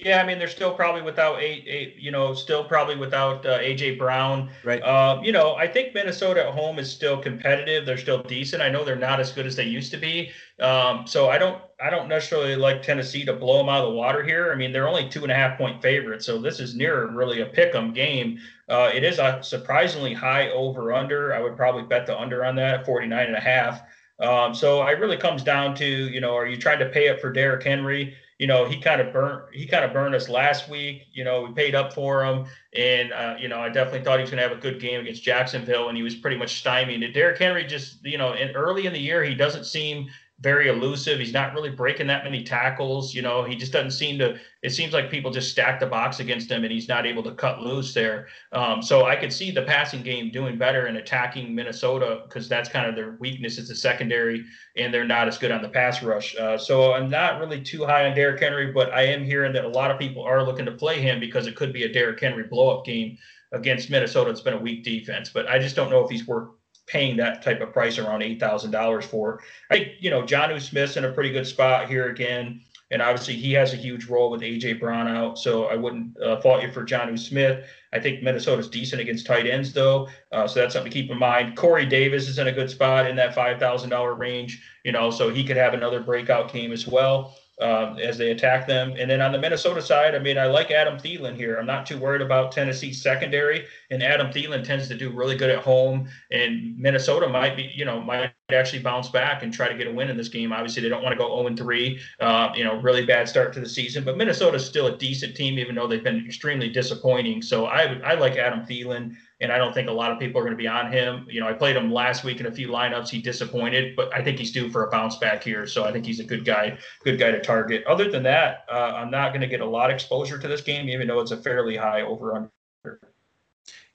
[0.03, 3.59] Yeah, I mean they're still probably without a, a you know still probably without uh,
[3.59, 4.49] AJ Brown.
[4.63, 4.81] Right.
[4.81, 7.85] Uh, you know I think Minnesota at home is still competitive.
[7.85, 8.63] They're still decent.
[8.63, 10.31] I know they're not as good as they used to be.
[10.59, 13.95] Um, so I don't I don't necessarily like Tennessee to blow them out of the
[13.95, 14.51] water here.
[14.51, 17.41] I mean they're only two and a half point favorites, so this is near really
[17.41, 18.39] a pick 'em game.
[18.69, 21.31] Uh, it is a surprisingly high over under.
[21.31, 23.83] I would probably bet the under on that 49 and a half.
[24.19, 27.19] Um, so it really comes down to you know are you trying to pay up
[27.19, 28.15] for Derrick Henry?
[28.41, 31.03] You know, he kind of burnt he kind of burned us last week.
[31.13, 34.23] You know, we paid up for him, and uh, you know, I definitely thought he
[34.23, 37.03] was going to have a good game against Jacksonville, and he was pretty much stymied.
[37.03, 40.07] And Derrick Henry just, you know, in, early in the year, he doesn't seem
[40.41, 41.19] very elusive.
[41.19, 43.13] He's not really breaking that many tackles.
[43.13, 44.37] You know, he just doesn't seem to.
[44.63, 47.31] It seems like people just stack the box against him, and he's not able to
[47.31, 48.27] cut loose there.
[48.51, 52.69] Um, so I could see the passing game doing better and attacking Minnesota because that's
[52.69, 54.43] kind of their weakness is the secondary,
[54.75, 56.35] and they're not as good on the pass rush.
[56.35, 59.65] Uh, so I'm not really too high on Derrick Henry, but I am hearing that
[59.65, 62.19] a lot of people are looking to play him because it could be a Derrick
[62.19, 63.17] Henry blow-up game
[63.51, 64.31] against Minnesota.
[64.31, 66.49] It's been a weak defense, but I just don't know if he's worth
[66.91, 69.39] paying that type of price around eight thousand dollars for.
[69.69, 73.35] I think you know Jonnu Smith's in a pretty good spot here again, and obviously
[73.35, 76.71] he has a huge role with AJ Brown out, so I wouldn't uh, fault you
[76.71, 77.65] for Jonnu Smith.
[77.93, 81.17] I think Minnesota's decent against tight ends though, uh, so that's something to keep in
[81.17, 81.55] mind.
[81.55, 85.09] Corey Davis is in a good spot in that five thousand dollar range, you know,
[85.09, 87.37] so he could have another breakout game as well.
[87.61, 88.93] Um, as they attack them.
[88.97, 91.57] And then on the Minnesota side, I mean, I like Adam Thielen here.
[91.57, 95.49] I'm not too worried about Tennessee's secondary, and Adam Thielen tends to do really good
[95.49, 96.09] at home.
[96.31, 99.91] And Minnesota might be, you know, might actually bounce back and try to get a
[99.91, 100.51] win in this game.
[100.51, 101.99] Obviously, they don't want to go 0 3.
[102.19, 105.59] Uh, you know, really bad start to the season, but Minnesota's still a decent team,
[105.59, 107.41] even though they've been extremely disappointing.
[107.41, 110.43] So I I like Adam Thielen and I don't think a lot of people are
[110.43, 111.25] going to be on him.
[111.27, 113.09] You know, I played him last week in a few lineups.
[113.09, 115.65] He disappointed, but I think he's due for a bounce back here.
[115.65, 117.83] So I think he's a good guy, good guy to target.
[117.85, 120.61] Other than that, uh, I'm not going to get a lot of exposure to this
[120.61, 122.51] game, even though it's a fairly high over under.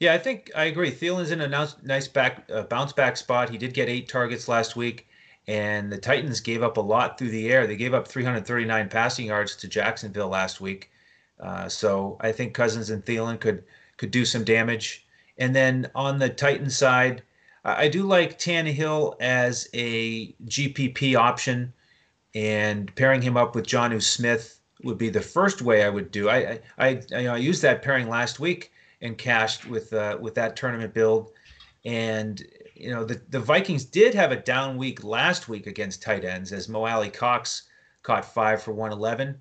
[0.01, 0.91] Yeah, I think I agree.
[0.91, 3.49] Thielen's in a nice back uh, bounce back spot.
[3.49, 5.07] He did get eight targets last week,
[5.47, 7.67] and the Titans gave up a lot through the air.
[7.67, 10.91] They gave up 339 passing yards to Jacksonville last week.
[11.41, 13.65] Uh, so I think Cousins and Thielen could
[13.97, 15.06] could do some damage.
[15.39, 17.23] And then on the Titan side,
[17.65, 21.73] I do like Tannehill as a GPP option,
[22.35, 26.29] and pairing him up with Jonnu Smith would be the first way I would do.
[26.29, 30.17] I I, I, you know, I used that pairing last week and cashed with uh,
[30.21, 31.33] with that tournament build,
[31.85, 32.41] and
[32.75, 36.53] you know the the Vikings did have a down week last week against tight ends
[36.53, 37.65] as Mo Alie-Cox
[38.05, 39.37] caught five for 111,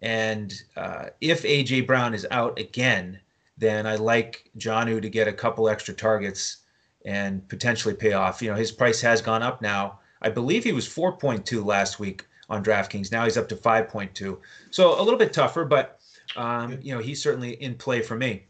[0.00, 3.20] and uh, if AJ Brown is out again
[3.58, 6.58] then I like Jonnu to get a couple extra targets
[7.04, 8.42] and potentially pay off.
[8.42, 10.00] You know, his price has gone up now.
[10.22, 13.12] I believe he was 4.2 last week on DraftKings.
[13.12, 14.38] Now he's up to 5.2.
[14.70, 16.00] So a little bit tougher, but
[16.36, 18.46] um, you know, he's certainly in play for me.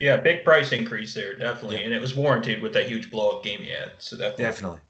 [0.00, 1.86] Yeah, big price increase there, definitely, yeah.
[1.86, 3.92] and it was warranted with that huge blow up game he had.
[3.98, 4.44] So definitely.
[4.44, 4.80] Definitely.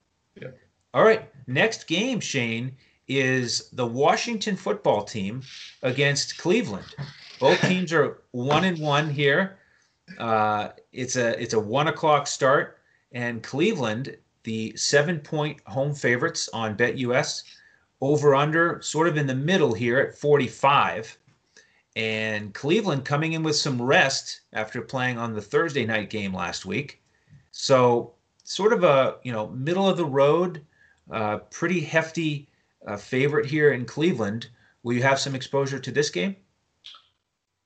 [0.43, 0.49] Yeah.
[0.93, 5.43] All right, next game, Shane, is the Washington football team
[5.83, 6.95] against Cleveland.
[7.39, 9.59] Both teams are one and one here.
[10.19, 12.79] Uh, it's a it's a one o'clock start,
[13.13, 17.45] and Cleveland, the seven point home favorites on BetUS,
[18.01, 21.19] over under sort of in the middle here at 45.
[21.97, 26.65] And Cleveland coming in with some rest after playing on the Thursday night game last
[26.65, 27.03] week.
[27.51, 30.65] So sort of a you know middle of the road,
[31.11, 32.49] uh, pretty hefty
[32.87, 34.49] uh, favorite here in Cleveland.
[34.83, 36.37] Will you have some exposure to this game?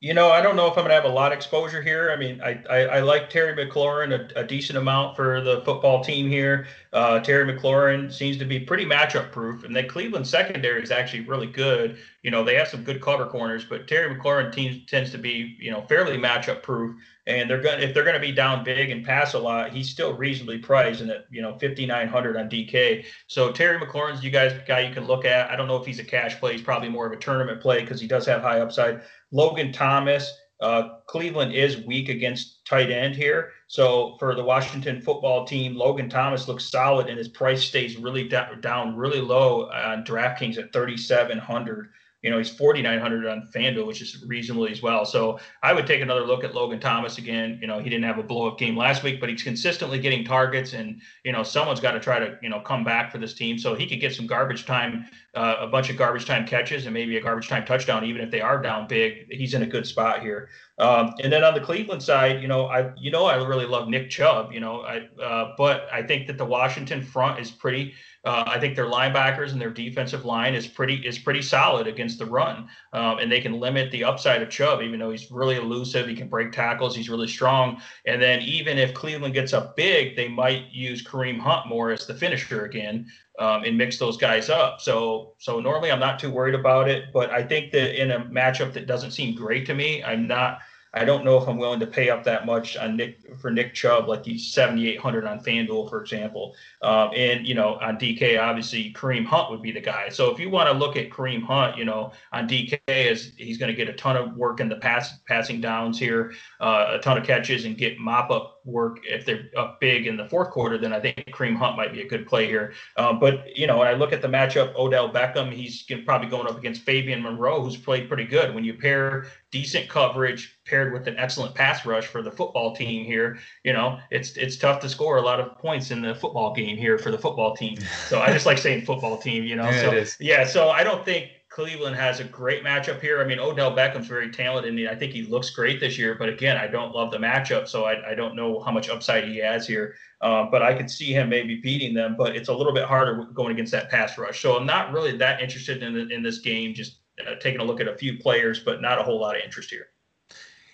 [0.03, 2.11] You know, I don't know if I'm going to have a lot of exposure here.
[2.11, 6.03] I mean, I, I, I like Terry McLaurin a, a, decent amount for the football
[6.03, 6.67] team here.
[6.93, 11.21] Uh, Terry McLaurin seems to be pretty matchup proof, and the Cleveland secondary is actually
[11.21, 11.99] really good.
[12.25, 15.57] You know, they have some good cover corners, but Terry McLaurin teams tends to be
[15.61, 18.91] you know fairly matchup proof, and they're going if they're going to be down big
[18.91, 23.05] and pass a lot, he's still reasonably priced and at you know 5900 on DK.
[23.29, 25.51] So Terry McLaurin's you guys guy you can look at.
[25.51, 26.53] I don't know if he's a cash play.
[26.53, 29.03] He's probably more of a tournament play because he does have high upside.
[29.31, 30.33] Logan Thomas.
[30.61, 33.51] Uh, Cleveland is weak against tight end here.
[33.67, 38.29] So for the Washington football team, Logan Thomas looks solid and his price stays really
[38.29, 41.91] da- down really low on DraftKings at 3,700
[42.23, 45.05] you know, he's 4,900 on FanDuel, which is reasonably as well.
[45.05, 47.59] So I would take another look at Logan Thomas again.
[47.61, 50.25] You know, he didn't have a blow up game last week, but he's consistently getting
[50.25, 53.35] targets, and you know, someone's got to try to you know come back for this
[53.35, 53.59] team.
[53.59, 56.95] So he could get some garbage time, uh, a bunch of garbage time catches, and
[56.95, 59.27] maybe a garbage time touchdown, even if they are down big.
[59.33, 60.49] He's in a good spot here.
[60.79, 63.89] Um, and then on the Cleveland side, you know, I you know I really love
[63.89, 64.53] Nick Chubb.
[64.53, 68.61] You know, I uh, but I think that the Washington front is pretty uh, I
[68.61, 72.69] think their linebackers and their defensive line is pretty is pretty solid against the run,
[72.93, 74.81] um, and they can limit the upside of Chubb.
[74.81, 76.95] Even though he's really elusive, he can break tackles.
[76.95, 77.83] He's really strong.
[78.07, 82.07] And then even if Cleveland gets up big, they might use Kareem Hunt more as
[82.07, 83.07] the finisher again
[83.41, 84.81] um, and mix those guys up.
[84.81, 88.21] So so normally I'm not too worried about it, but I think that in a
[88.21, 90.61] matchup that doesn't seem great to me, I'm not
[90.95, 93.73] I don't know if I'm willing to pay up that much on Nick for Nick
[93.75, 96.55] Chubb, like he's 7,800 on FanDuel, for example.
[96.83, 100.11] Um, and you know, on DK, obviously Kareem Hunt would be the guy.
[100.11, 103.57] So if you want to look at Kareem Hunt, you know, on DK, as he's
[103.57, 106.99] going to get a ton of work in the pass passing downs here, uh, a
[106.99, 110.51] ton of catches, and get mop up work if they're up big in the fourth
[110.51, 110.79] quarter.
[110.79, 112.75] Then I think Kareem Hunt might be a good play here.
[112.97, 116.47] Um, but you know, when I look at the matchup, Odell Beckham, he's probably going
[116.47, 118.55] up against Fabian Moreau, who's played pretty good.
[118.55, 123.05] When you pair decent coverage paired with an excellent pass rush for the football team
[123.05, 126.55] here, you know, it's it's tough to score a lot of points in the football
[126.55, 127.77] game here for the football team.
[128.09, 129.69] So I just like saying football team, you know.
[129.69, 133.21] Yeah, so yeah, so I don't think Cleveland has a great matchup here.
[133.21, 136.15] I mean, Odell Beckham's very talented, and I think he looks great this year.
[136.15, 139.25] But again, I don't love the matchup, so I, I don't know how much upside
[139.25, 139.95] he has here.
[140.23, 143.27] Uh, but I could see him maybe beating them, but it's a little bit harder
[143.35, 144.41] going against that pass rush.
[144.41, 146.73] So I'm not really that interested in in this game.
[146.73, 149.43] Just uh, taking a look at a few players, but not a whole lot of
[149.45, 149.89] interest here.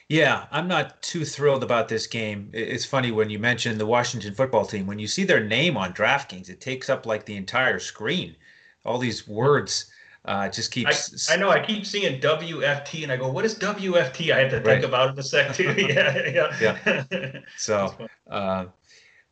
[0.08, 2.50] Yeah, I'm not too thrilled about this game.
[2.52, 4.86] It's funny when you mention the Washington football team.
[4.86, 8.36] When you see their name on DraftKings, it takes up like the entire screen.
[8.84, 9.90] All these words.
[10.24, 11.30] Uh, just keeps.
[11.30, 11.48] I, I, know.
[11.48, 14.84] I keep seeing WFT, and I go, "What is WFT?" I have to think right.
[14.84, 15.72] about it a sec too.
[15.78, 17.02] yeah, yeah.
[17.10, 17.40] yeah.
[17.56, 17.94] So,
[18.28, 18.66] uh,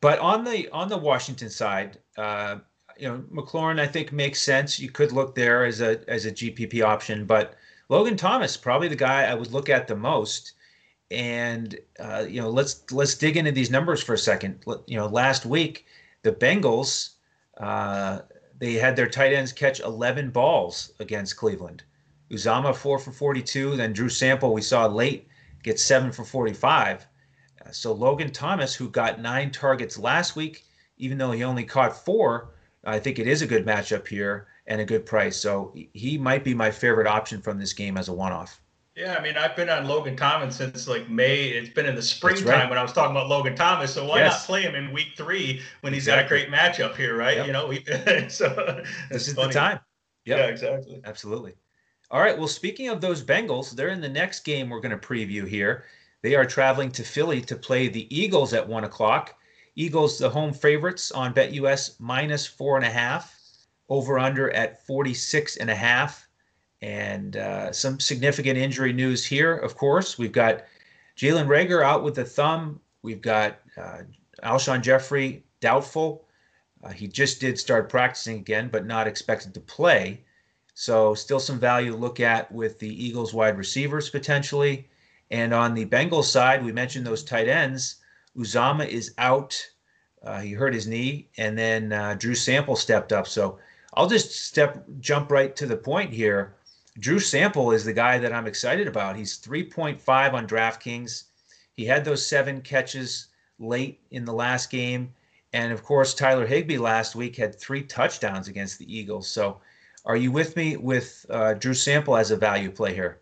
[0.00, 2.58] but on the on the Washington side, uh,
[2.98, 4.78] you know, McLaurin I think makes sense.
[4.78, 7.56] You could look there as a as a GPP option, but
[7.88, 10.52] Logan Thomas probably the guy I would look at the most.
[11.10, 14.64] And uh, you know, let's let's dig into these numbers for a second.
[14.86, 15.86] You know, last week
[16.22, 17.10] the Bengals
[17.58, 18.20] uh,
[18.58, 21.82] they had their tight ends catch 11 balls against Cleveland.
[22.30, 23.76] Uzomah four for 42.
[23.76, 25.28] Then Drew Sample we saw late
[25.62, 27.06] get seven for 45.
[27.64, 30.64] Uh, so Logan Thomas, who got nine targets last week,
[30.98, 34.80] even though he only caught four, I think it is a good matchup here and
[34.80, 35.36] a good price.
[35.36, 38.60] So he might be my favorite option from this game as a one-off.
[38.96, 41.48] Yeah, I mean, I've been on Logan Thomas since like May.
[41.48, 42.70] It's been in the springtime right.
[42.70, 43.92] when I was talking about Logan Thomas.
[43.92, 44.32] So why yes.
[44.32, 46.38] not play him in week three when he's exactly.
[46.38, 47.36] got a great matchup here, right?
[47.36, 47.46] Yep.
[47.46, 47.84] You know, we,
[48.30, 49.48] so this is funny.
[49.48, 49.80] the time.
[50.24, 50.38] Yep.
[50.38, 51.02] Yeah, exactly.
[51.04, 51.56] Absolutely.
[52.10, 52.38] All right.
[52.38, 55.84] Well, speaking of those Bengals, they're in the next game we're going to preview here.
[56.22, 59.34] They are traveling to Philly to play the Eagles at one o'clock.
[59.74, 63.38] Eagles, the home favorites on BetUS, minus four and a half,
[63.90, 66.25] over under at 46 and a half.
[66.86, 70.18] And uh, some significant injury news here, of course.
[70.18, 70.66] We've got
[71.16, 72.78] Jalen Reagor out with the thumb.
[73.02, 74.02] We've got uh,
[74.44, 76.28] Alshon Jeffery doubtful.
[76.84, 80.22] Uh, he just did start practicing again, but not expected to play.
[80.74, 84.88] So, still some value to look at with the Eagles wide receivers potentially.
[85.32, 87.96] And on the Bengals side, we mentioned those tight ends.
[88.36, 89.60] Uzomah is out.
[90.22, 93.26] Uh, he hurt his knee, and then uh, Drew Sample stepped up.
[93.26, 93.58] So
[93.94, 96.55] I'll just step jump right to the point here.
[96.98, 99.16] Drew Sample is the guy that I'm excited about.
[99.16, 101.24] He's 3.5 on DraftKings.
[101.74, 103.28] He had those seven catches
[103.58, 105.12] late in the last game,
[105.52, 109.28] and of course Tyler Higbee last week had three touchdowns against the Eagles.
[109.28, 109.60] So,
[110.06, 113.20] are you with me with uh, Drew Sample as a value play here?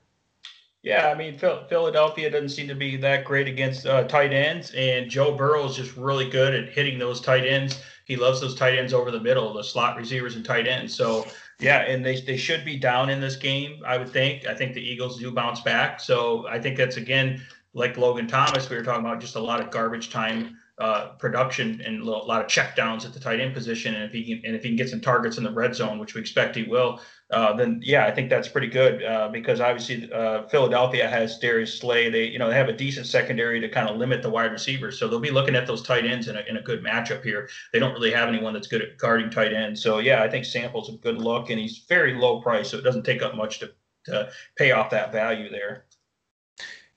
[0.82, 5.10] Yeah, I mean Philadelphia doesn't seem to be that great against uh, tight ends, and
[5.10, 7.80] Joe Burrow is just really good at hitting those tight ends.
[8.04, 10.94] He loves those tight ends over the middle, the slot receivers and tight ends.
[10.94, 11.26] So
[11.60, 13.82] yeah, and they they should be down in this game.
[13.86, 14.46] I would think.
[14.46, 16.00] I think the Eagles do bounce back.
[16.00, 17.40] So I think that's again
[17.74, 18.68] like Logan Thomas.
[18.68, 22.40] We were talking about just a lot of garbage time uh, production and a lot
[22.40, 23.94] of checkdowns at the tight end position.
[23.94, 25.98] And if he can, and if he can get some targets in the red zone,
[25.98, 27.00] which we expect he will,
[27.34, 31.80] uh, then yeah, I think that's pretty good uh, because obviously uh, Philadelphia has Darius
[31.80, 32.08] Slay.
[32.08, 34.98] They you know they have a decent secondary to kind of limit the wide receivers,
[34.98, 37.48] so they'll be looking at those tight ends in a, in a good matchup here.
[37.72, 40.44] They don't really have anyone that's good at guarding tight ends, so yeah, I think
[40.44, 43.58] Sample's a good look, and he's very low price, so it doesn't take up much
[43.58, 43.72] to
[44.04, 45.86] to pay off that value there.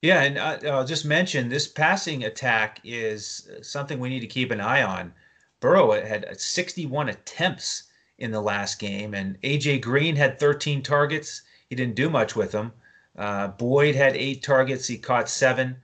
[0.03, 4.51] Yeah, and uh, I'll just mention this passing attack is something we need to keep
[4.51, 5.13] an eye on.
[5.59, 7.86] Burrow had 61 attempts
[8.19, 9.13] in the last game.
[9.13, 11.43] And AJ Green had 13 targets.
[11.69, 12.71] He didn't do much with them.
[13.17, 14.87] Uh, Boyd had eight targets.
[14.87, 15.75] He caught seven.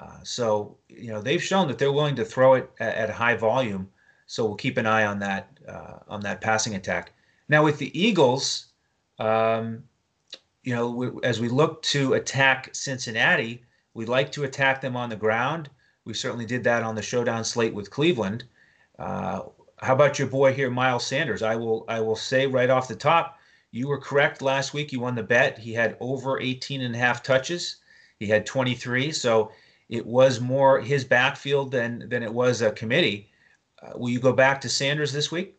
[0.00, 3.34] Uh, so you know they've shown that they're willing to throw it at, at high
[3.34, 3.88] volume.
[4.26, 7.12] So we'll keep an eye on that uh, on that passing attack.
[7.48, 8.66] Now with the Eagles,
[9.18, 9.84] um,
[10.62, 13.62] you know we, as we look to attack Cincinnati,
[13.94, 15.70] we like to attack them on the ground.
[16.04, 18.44] We certainly did that on the showdown slate with Cleveland.
[19.84, 21.42] How about your boy here, Miles Sanders?
[21.42, 23.38] I will I will say right off the top,
[23.70, 24.92] you were correct last week.
[24.92, 25.58] You won the bet.
[25.58, 27.76] He had over 18 and a half touches.
[28.18, 29.52] He had 23, so
[29.90, 33.30] it was more his backfield than than it was a committee.
[33.82, 35.58] Uh, will you go back to Sanders this week?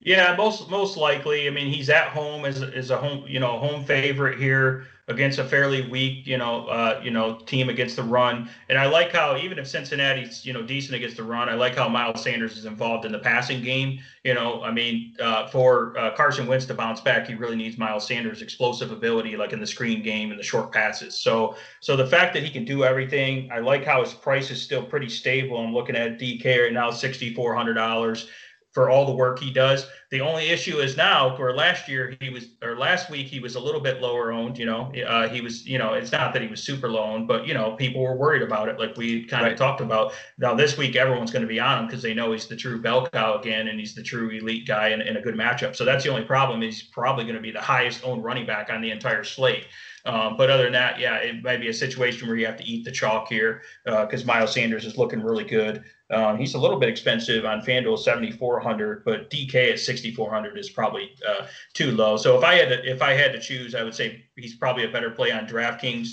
[0.00, 1.46] Yeah, most most likely.
[1.46, 5.38] I mean, he's at home as as a home you know home favorite here against
[5.38, 8.50] a fairly weak, you know, uh, you know, team against the run.
[8.68, 11.76] And I like how even if Cincinnati's, you know, decent against the run, I like
[11.76, 14.00] how Miles Sanders is involved in the passing game.
[14.24, 17.78] You know, I mean, uh, for uh, Carson Wentz to bounce back, he really needs
[17.78, 21.14] Miles Sanders' explosive ability, like in the screen game and the short passes.
[21.14, 24.60] So, so the fact that he can do everything, I like how his price is
[24.60, 25.56] still pretty stable.
[25.58, 28.28] I'm looking at DK right now, sixty four hundred dollars
[28.76, 29.86] for all the work he does.
[30.10, 33.54] The only issue is now, where last year he was, or last week he was
[33.54, 34.58] a little bit lower owned.
[34.58, 37.26] You know, uh, he was, you know, it's not that he was super low owned,
[37.26, 39.52] but you know, people were worried about it, like we kind right.
[39.52, 40.12] of talked about.
[40.36, 42.78] Now this week, everyone's going to be on him because they know he's the true
[42.82, 45.74] bell cow again, and he's the true elite guy in, in a good matchup.
[45.74, 46.60] So that's the only problem.
[46.60, 49.64] He's probably going to be the highest owned running back on the entire slate.
[50.04, 52.64] Um, but other than that, yeah, it might be a situation where you have to
[52.64, 55.82] eat the chalk here because uh, Miles Sanders is looking really good.
[56.10, 61.10] Um, he's a little bit expensive on FanDuel, 7,400, but DK at 6,400 is probably
[61.26, 62.16] uh, too low.
[62.16, 64.84] So if I had to, if I had to choose, I would say he's probably
[64.84, 66.10] a better play on DraftKings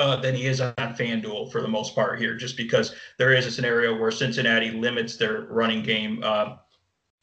[0.00, 3.46] uh, than he is on FanDuel for the most part here, just because there is
[3.46, 6.20] a scenario where Cincinnati limits their running game.
[6.24, 6.56] Uh,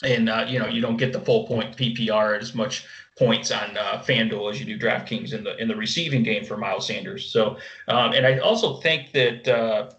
[0.03, 2.86] and you know you don't get the full point PPR as much
[3.17, 6.57] points on uh, FanDuel as you do DraftKings in the in the receiving game for
[6.57, 7.30] Miles Sanders.
[7.32, 7.57] So,
[7.88, 9.91] um, and I also think that uh,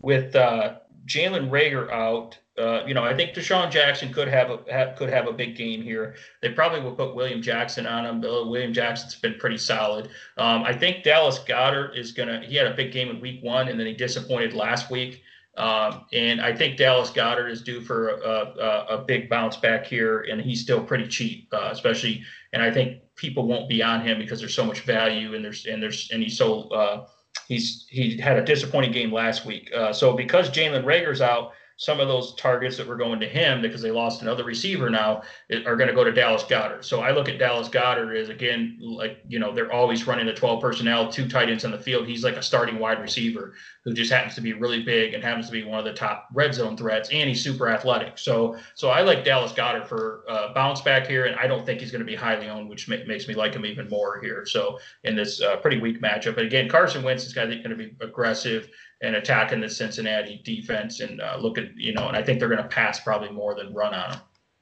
[0.00, 4.94] with uh, Jalen Reagor out, uh, you know, I think DeSean Jackson could have a
[4.96, 6.14] could have a big game here.
[6.42, 8.20] They probably will put William Jackson on him.
[8.20, 10.10] Bill William Jackson's been pretty solid.
[10.36, 12.42] Um, I think Dallas Goedert is gonna.
[12.44, 15.22] He had a big game in Week One, and then he disappointed last week.
[15.56, 19.84] Um, and I think Dallas Goedert is due for a, a, a, big bounce back
[19.84, 22.22] here, and he's still pretty cheap, uh, especially.
[22.54, 25.66] And I think people won't be on him because there's so much value, and there's
[25.66, 27.06] and there's and he's so uh,
[27.48, 29.70] he's he had a disappointing game last week.
[29.74, 31.52] Uh, so because Jalen Reagor's out,
[31.82, 35.20] some of those targets that were going to him because they lost another receiver now
[35.66, 36.84] are going to go to Dallas Goedert.
[36.84, 40.32] So I look at Dallas Goedert as again like you know they're always running the
[40.32, 42.06] 12 personnel, two tight ends on the field.
[42.06, 43.54] He's like a starting wide receiver
[43.84, 46.28] who just happens to be really big and happens to be one of the top
[46.32, 48.16] red zone threats, and he's super athletic.
[48.16, 51.80] So so I like Dallas Goedert for uh, bounce back here, and I don't think
[51.80, 54.46] he's going to be highly owned, which ma- makes me like him even more here.
[54.46, 57.96] So in this uh, pretty weak matchup, but again, Carson Wentz is going to be
[58.00, 58.68] aggressive
[59.02, 62.62] and attacking the Cincinnati defense and uh, looking, you know, and I think they're going
[62.62, 64.20] to pass probably more than run on them.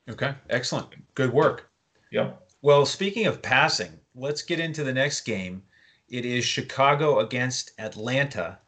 [0.09, 0.89] Okay, excellent.
[1.15, 1.71] Good work.
[2.11, 2.49] Yep.
[2.63, 5.63] Well, speaking of passing, let's get into the next game.
[6.09, 8.59] It is Chicago against Atlanta.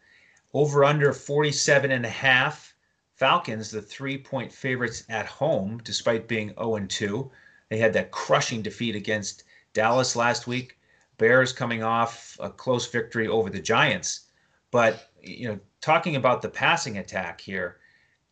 [0.54, 2.74] Over under 47 and a half.
[3.16, 7.30] Falcons, the three point favorites at home, despite being 0 2.
[7.70, 10.78] They had that crushing defeat against Dallas last week.
[11.18, 14.26] Bears coming off a close victory over the Giants.
[14.70, 17.78] But you know, talking about the passing attack here,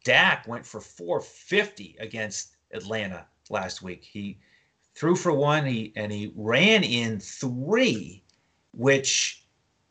[0.05, 4.05] Dak went for 450 against Atlanta last week.
[4.05, 4.38] He
[4.95, 8.22] threw for one, he and he ran in three,
[8.72, 9.45] which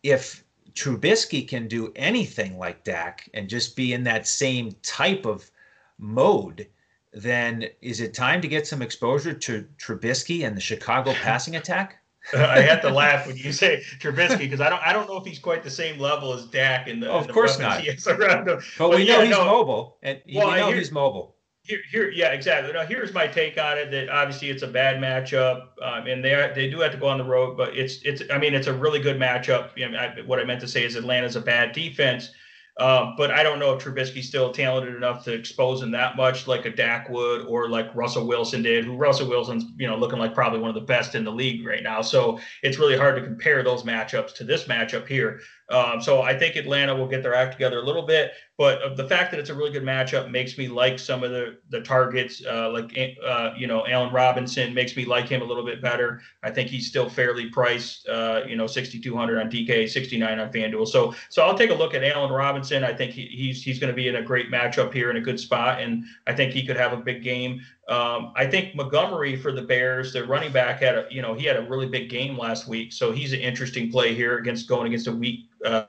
[0.04, 0.44] if
[0.74, 5.50] Trubisky can do anything like Dak and just be in that same type of
[5.98, 6.68] mode,
[7.12, 12.02] then is it time to get some exposure to Trubisky and the Chicago passing attack?
[12.34, 15.26] I have to laugh when you say Trubisky because I don't I don't know if
[15.26, 17.10] he's quite the same level as Dak in the.
[17.10, 17.84] Of the course not.
[18.06, 21.36] But, but, we yeah, know he's no, mobile, and well, we know he's mobile.
[21.64, 22.74] Here, here, yeah, exactly.
[22.74, 23.92] Now, here's my take on it.
[23.92, 27.08] That obviously it's a bad matchup, um, and they are, they do have to go
[27.08, 28.22] on the road, but it's it's.
[28.32, 29.70] I mean, it's a really good matchup.
[29.76, 32.32] You know, I, what I meant to say is Atlanta's a bad defense.
[32.80, 36.48] Um, but I don't know if Trubisky's still talented enough to expose him that much,
[36.48, 38.86] like a Dak would, or like Russell Wilson did.
[38.86, 41.66] Who Russell Wilson's, you know, looking like probably one of the best in the league
[41.66, 42.02] right now.
[42.02, 45.42] So it's really hard to compare those matchups to this matchup here.
[45.72, 49.08] Um, so I think Atlanta will get their act together a little bit, but the
[49.08, 52.44] fact that it's a really good matchup makes me like some of the the targets,
[52.46, 56.22] uh, like uh, you know Allen Robinson makes me like him a little bit better.
[56.44, 60.88] I think he's still fairly priced, uh, you know, 6,200 on DK, 69 on FanDuel.
[60.88, 62.84] So so I'll take a look at Allen Robinson.
[62.84, 65.22] I think he, he's he's going to be in a great matchup here in a
[65.22, 67.62] good spot, and I think he could have a big game.
[67.88, 71.46] Um, I think Montgomery for the Bears, the running back had a, you know, he
[71.46, 74.88] had a really big game last week, so he's an interesting play here against going
[74.88, 75.86] against a weak uh,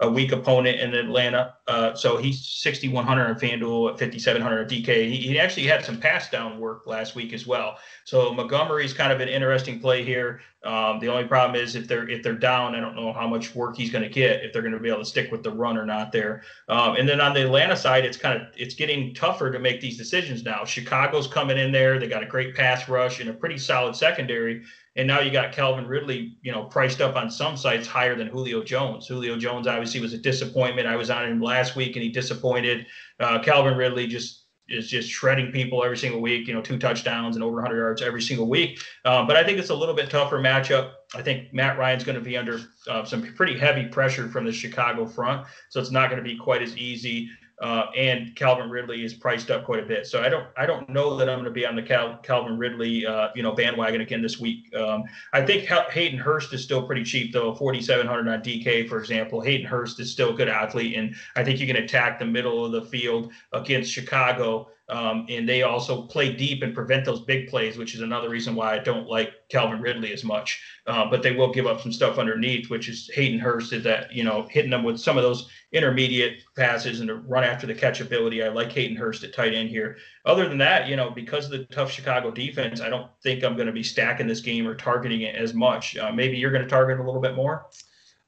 [0.00, 1.54] a weak opponent in Atlanta.
[1.66, 5.08] Uh, so he's 6,100 on FanDuel at 5,700 on DK.
[5.08, 7.78] He, he, actually had some pass down work last week as well.
[8.04, 10.40] So Montgomery's kind of an interesting play here.
[10.64, 13.54] Um, the only problem is if they're if they're down, I don't know how much
[13.54, 15.50] work he's going to get if they're going to be able to stick with the
[15.50, 16.42] run or not there.
[16.68, 19.82] Um, and then on the Atlanta side, it's kind of it's getting tougher to make
[19.82, 20.64] these decisions now.
[20.64, 24.62] Chicago's coming in there; they got a great pass rush and a pretty solid secondary.
[24.96, 28.28] And now you got Calvin Ridley, you know, priced up on some sites higher than
[28.28, 29.08] Julio Jones.
[29.08, 30.86] Julio Jones obviously was a disappointment.
[30.86, 32.86] I was on him last week and he disappointed.
[33.20, 36.46] Uh, Calvin Ridley just is just shredding people every single week.
[36.48, 38.80] You know, two touchdowns and over 100 yards every single week.
[39.04, 40.92] Um, but I think it's a little bit tougher matchup.
[41.14, 44.52] I think Matt Ryan's going to be under uh, some pretty heavy pressure from the
[44.52, 47.28] Chicago front, so it's not going to be quite as easy.
[47.64, 50.06] Uh, and Calvin Ridley is priced up quite a bit.
[50.06, 52.58] So I don't I don't know that I'm going to be on the Cal, Calvin
[52.58, 54.70] Ridley uh, you know bandwagon again this week.
[54.76, 59.40] Um, I think Hayden Hurst is still pretty cheap though, 4,700 on DK for example.
[59.40, 62.66] Hayden Hurst is still a good athlete, and I think you can attack the middle
[62.66, 64.68] of the field against Chicago.
[64.88, 68.54] Um, and they also play deep and prevent those big plays, which is another reason
[68.54, 70.62] why I don't like Calvin Ridley as much.
[70.86, 74.12] Uh, but they will give up some stuff underneath, which is Hayden Hurst is that,
[74.12, 77.74] you know, hitting them with some of those intermediate passes and to run after the
[77.74, 78.42] catch ability.
[78.42, 79.96] I like Hayden Hurst at tight end here.
[80.26, 83.56] Other than that, you know, because of the tough Chicago defense, I don't think I'm
[83.56, 85.96] going to be stacking this game or targeting it as much.
[85.96, 87.66] Uh, maybe you're going to target a little bit more.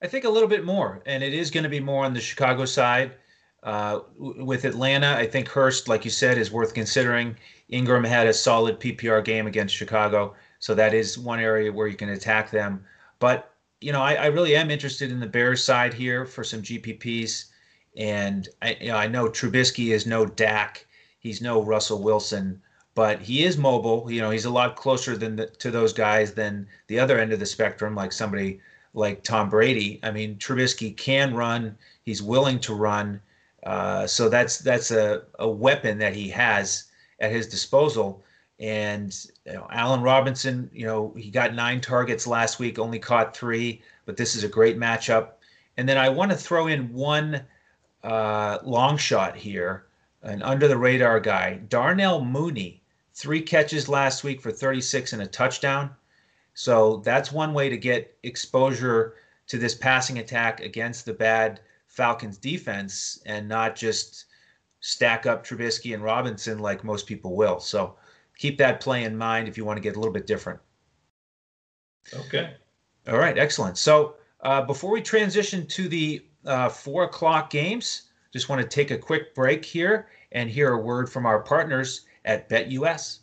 [0.02, 2.20] I think a little bit more, and it is going to be more on the
[2.20, 3.12] Chicago side.
[3.66, 7.36] Uh, with Atlanta, I think Hurst, like you said, is worth considering.
[7.68, 11.96] Ingram had a solid PPR game against Chicago, so that is one area where you
[11.96, 12.84] can attack them.
[13.18, 16.62] But you know, I, I really am interested in the Bears side here for some
[16.62, 17.46] GPPs,
[17.96, 20.86] and I, you know, I know Trubisky is no Dak,
[21.18, 22.62] he's no Russell Wilson,
[22.94, 24.06] but he is mobile.
[24.08, 27.32] You know, he's a lot closer than the, to those guys than the other end
[27.32, 28.60] of the spectrum, like somebody
[28.94, 29.98] like Tom Brady.
[30.04, 31.76] I mean, Trubisky can run.
[32.04, 33.20] He's willing to run.
[33.66, 36.84] Uh, so that's that's a, a weapon that he has
[37.18, 38.22] at his disposal.
[38.60, 39.12] And
[39.44, 43.82] you know, Allen Robinson, you know, he got nine targets last week, only caught three,
[44.04, 45.30] but this is a great matchup.
[45.76, 47.42] And then I want to throw in one
[48.04, 49.86] uh, long shot here,
[50.22, 55.26] an under the radar guy, Darnell Mooney, three catches last week for 36 and a
[55.26, 55.90] touchdown.
[56.54, 59.16] So that's one way to get exposure
[59.48, 61.60] to this passing attack against the bad
[61.96, 64.26] Falcons defense and not just
[64.80, 67.58] stack up Trubisky and Robinson like most people will.
[67.58, 67.96] So
[68.36, 70.60] keep that play in mind if you want to get a little bit different.
[72.14, 72.52] Okay.
[73.08, 73.78] All right, excellent.
[73.78, 78.90] So uh, before we transition to the uh, four o'clock games, just want to take
[78.90, 83.20] a quick break here and hear a word from our partners at BetUS.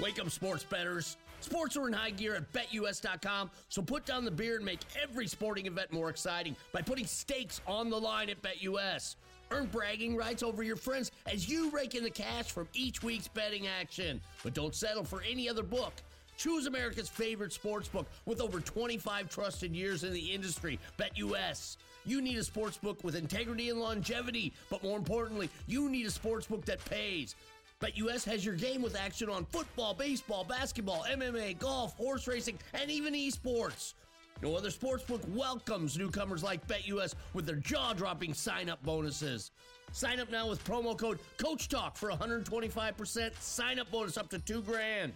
[0.00, 1.16] Wake up, sports betters.
[1.48, 5.26] Sports are in high gear at betus.com, so put down the beer and make every
[5.26, 9.16] sporting event more exciting by putting stakes on the line at BetUS.
[9.50, 13.28] Earn bragging rights over your friends as you rake in the cash from each week's
[13.28, 14.20] betting action.
[14.42, 15.94] But don't settle for any other book.
[16.36, 21.78] Choose America's favorite sports book with over 25 trusted years in the industry, BetUS.
[22.04, 26.10] You need a sports book with integrity and longevity, but more importantly, you need a
[26.10, 27.34] sports book that pays.
[27.80, 32.90] BetUS has your game with action on football, baseball, basketball, MMA, golf, horse racing, and
[32.90, 33.94] even esports.
[34.42, 39.52] No other sportsbook welcomes newcomers like BetUS with their jaw-dropping sign-up bonuses.
[39.92, 44.62] Sign up now with promo code Coach Talk for 125% sign-up bonus up to two
[44.62, 45.12] grand.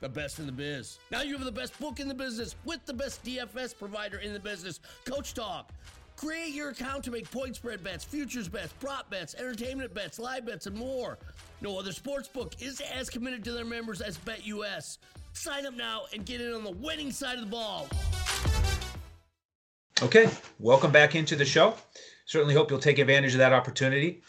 [0.00, 0.98] The best in the biz.
[1.12, 4.32] Now you have the best book in the business with the best DFS provider in
[4.32, 5.70] the business, Coach Talk.
[6.16, 10.44] Create your account to make point spread bets, futures bets, prop bets, entertainment bets, live
[10.44, 11.18] bets, and more.
[11.62, 14.98] No other sports book is as committed to their members as BetUS.
[15.32, 17.88] Sign up now and get in on the winning side of the ball.
[20.02, 21.74] Okay, welcome back into the show.
[22.24, 24.22] Certainly hope you'll take advantage of that opportunity.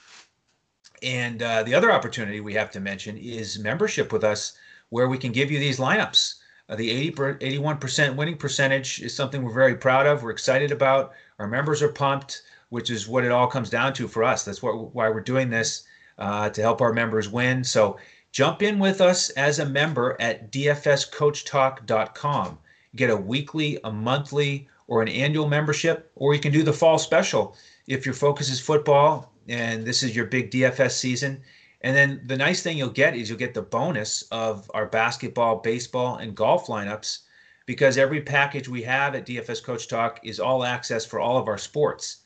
[1.02, 4.54] And uh, the other opportunity we have to mention is membership with us,
[4.90, 6.36] where we can give you these lineups.
[6.70, 10.22] Uh, the 80 81% winning percentage is something we're very proud of.
[10.22, 11.14] We're excited about.
[11.40, 14.46] Our members are pumped, which is what it all comes down to for us.
[14.46, 15.86] That's what, why we're doing this
[16.18, 17.64] uh, to help our members win.
[17.64, 17.98] So
[18.32, 22.58] jump in with us as a member at dfscoachtalk.com.
[22.96, 26.98] Get a weekly, a monthly, or an annual membership, or you can do the fall
[26.98, 27.56] special
[27.88, 31.42] if your focus is football and this is your big DFS season.
[31.82, 35.58] And then the nice thing you'll get is you'll get the bonus of our basketball,
[35.58, 37.20] baseball, and golf lineups
[37.66, 41.48] because every package we have at DFS Coach Talk is all access for all of
[41.48, 42.18] our sports.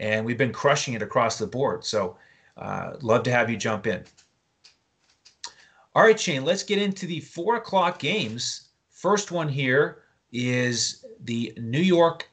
[0.00, 1.84] And we've been crushing it across the board.
[1.84, 2.16] So
[2.58, 4.04] uh, love to have you jump in.
[5.94, 8.68] All right, Shane, let's get into the four o'clock games.
[8.90, 10.02] First one here
[10.32, 12.28] is the New York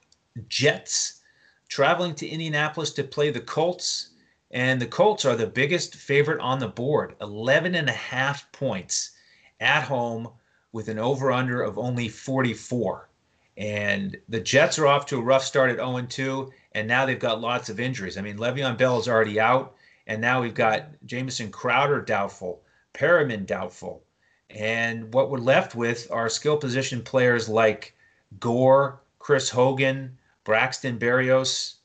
[0.48, 1.22] Jets
[1.70, 4.10] traveling to Indianapolis to play the Colts.
[4.52, 9.12] And the Colts are the biggest favorite on the board 11 and a half points
[9.60, 10.30] at home
[10.72, 13.10] with an over under of only 44.
[13.58, 17.20] And the Jets are off to a rough start at 0 2, and now they've
[17.20, 18.18] got lots of injuries.
[18.18, 19.75] I mean, Le'Veon Bell is already out.
[20.08, 22.62] And now we've got Jamison Crowder doubtful,
[22.93, 24.03] Perriman doubtful.
[24.49, 27.95] And what we're left with are skill position players like
[28.39, 31.76] Gore, Chris Hogan, Braxton Berrios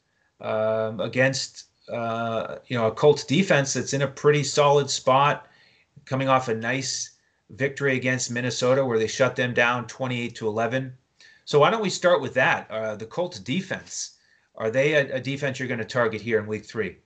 [0.40, 5.48] um, against uh, you know a Colts defense that's in a pretty solid spot,
[6.04, 7.16] coming off a nice
[7.50, 10.92] victory against Minnesota where they shut them down 28 to 11.
[11.44, 12.70] So why don't we start with that?
[12.70, 14.16] Uh, the Colts defense.
[14.54, 16.98] Are they a, a defense you're going to target here in Week Three?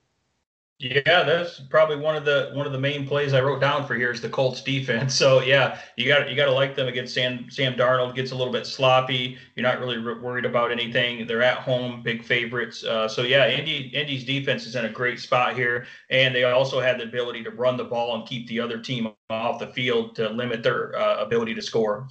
[0.77, 3.95] Yeah, that's probably one of the one of the main plays I wrote down for
[3.95, 5.15] here is the Colts defense.
[5.25, 8.13] So yeah, you got you got to like them against Sam Sam Darnold.
[8.13, 9.37] Gets a little bit sloppy.
[9.55, 11.25] You're not really worried about anything.
[11.27, 12.83] They're at home, big favorites.
[12.83, 16.81] Uh, so yeah, Andy Andy's defense is in a great spot here, and they also
[16.81, 20.13] had the ability to run the ball and keep the other team off the field
[20.15, 22.05] to limit their uh, ability to score.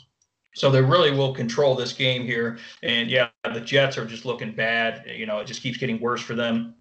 [0.54, 2.58] So they really will control this game here.
[2.82, 5.04] And yeah, the Jets are just looking bad.
[5.06, 6.76] You know, it just keeps getting worse for them.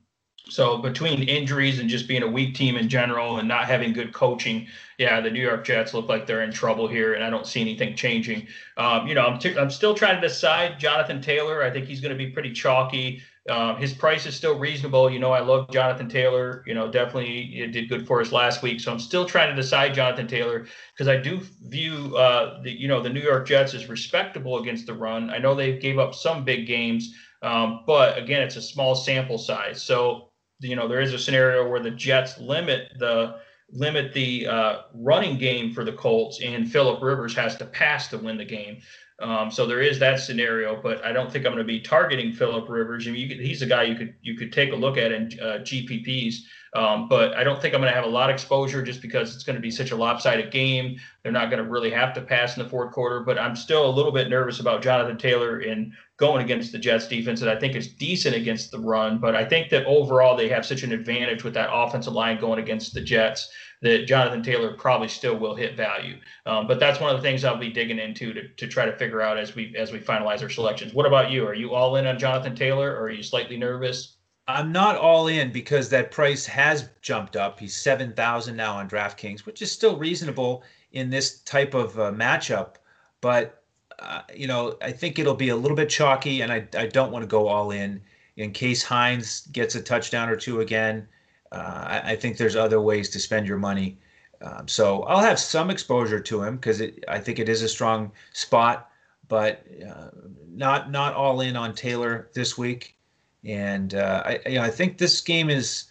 [0.49, 4.13] So between injuries and just being a weak team in general and not having good
[4.13, 4.67] coaching,
[4.97, 7.61] yeah, the New York Jets look like they're in trouble here, and I don't see
[7.61, 8.47] anything changing.
[8.75, 11.63] Um, you know, I'm, t- I'm still trying to decide Jonathan Taylor.
[11.63, 13.21] I think he's going to be pretty chalky.
[13.49, 15.09] Uh, his price is still reasonable.
[15.09, 16.63] You know, I love Jonathan Taylor.
[16.65, 18.79] You know, definitely did good for us last week.
[18.79, 22.87] So I'm still trying to decide Jonathan Taylor because I do view uh, the you
[22.87, 25.29] know the New York Jets as respectable against the run.
[25.29, 29.37] I know they gave up some big games, um, but again, it's a small sample
[29.37, 29.81] size.
[29.83, 30.29] So
[30.63, 33.39] you know there is a scenario where the Jets limit the
[33.71, 38.17] limit the uh, running game for the Colts, and Philip Rivers has to pass to
[38.17, 38.81] win the game.
[39.19, 42.33] Um, so there is that scenario, but I don't think I'm going to be targeting
[42.33, 43.07] Philip Rivers.
[43.07, 45.27] I mean, could, he's a guy you could you could take a look at in
[45.39, 46.35] uh, GPPs,
[46.75, 49.35] um, but I don't think I'm going to have a lot of exposure just because
[49.35, 50.99] it's going to be such a lopsided game.
[51.21, 53.87] They're not going to really have to pass in the fourth quarter, but I'm still
[53.87, 57.59] a little bit nervous about Jonathan Taylor in going against the Jets defense that I
[57.59, 59.19] think is decent against the run.
[59.19, 62.59] But I think that overall they have such an advantage with that offensive line going
[62.59, 63.51] against the Jets
[63.83, 66.15] that Jonathan Taylor probably still will hit value.
[66.45, 68.97] Um, but that's one of the things I'll be digging into to, to try to
[68.97, 70.93] figure out as we as we finalize our selections.
[70.93, 71.45] What about you?
[71.45, 74.17] Are you all in on Jonathan Taylor or are you slightly nervous?
[74.47, 77.59] I'm not all in because that price has jumped up.
[77.59, 82.75] He's 7,000 now on DraftKings, which is still reasonable in this type of uh, matchup.
[83.21, 83.63] But,
[83.99, 87.11] uh, you know, I think it'll be a little bit chalky, and I, I don't
[87.11, 88.01] want to go all in
[88.35, 91.07] in case Hines gets a touchdown or two again.
[91.51, 93.99] Uh, I, I, think there's other ways to spend your money.
[94.41, 98.11] Um, so I'll have some exposure to him because I think it is a strong
[98.33, 98.89] spot,
[99.29, 100.09] but uh,
[100.49, 102.97] not not all in on Taylor this week.
[103.45, 105.85] And uh, I, you know, I think this game is,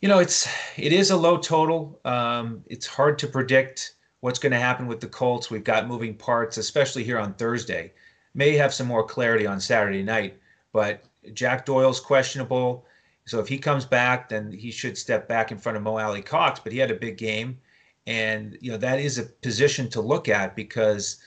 [0.00, 2.00] you know, it's it is a low total.
[2.04, 5.50] Um, it's hard to predict what's going to happen with the Colts.
[5.50, 7.92] We've got moving parts, especially here on Thursday.
[8.34, 10.38] May have some more clarity on Saturday night,
[10.72, 11.04] but
[11.34, 12.86] Jack Doyle's questionable.
[13.26, 16.60] So if he comes back, then he should step back in front of Mo Alie-Cox.
[16.60, 17.58] But he had a big game,
[18.06, 21.18] and you know that is a position to look at because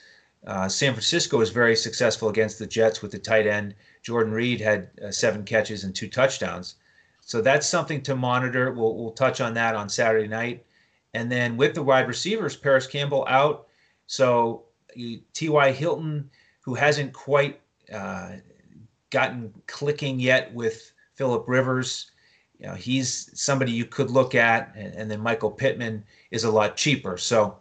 [0.45, 3.73] uh, San Francisco is very successful against the Jets with the tight end.
[4.03, 6.75] Jordan Reed had uh, seven catches and two touchdowns.
[7.21, 8.71] So that's something to monitor.
[8.71, 10.65] We'll, we'll touch on that on Saturday night.
[11.13, 13.67] And then with the wide receivers, Parris Campbell out.
[14.07, 14.63] So
[15.33, 15.71] T.Y.
[15.71, 16.29] Hilton,
[16.61, 17.59] who hasn't quite
[17.93, 18.33] uh,
[19.09, 22.11] gotten clicking yet with Philip Rivers.
[22.59, 26.51] You know, he's somebody you could look at, and, and, then Michael Pittman is a
[26.51, 27.17] lot cheaper.
[27.17, 27.57] So,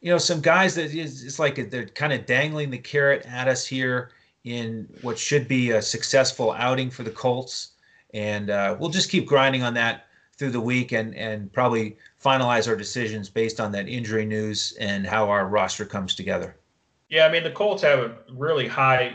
[0.00, 3.48] you know, some guys that is it's like they're kind of dangling the carrot at
[3.48, 4.10] us here
[4.44, 7.72] in what should be a successful outing for the Colts,
[8.12, 12.68] and uh, we'll just keep grinding on that through the week and and probably finalize
[12.68, 16.56] our decisions based on that injury news and how our roster comes together.
[17.08, 19.14] Yeah, I mean the Colts have a really high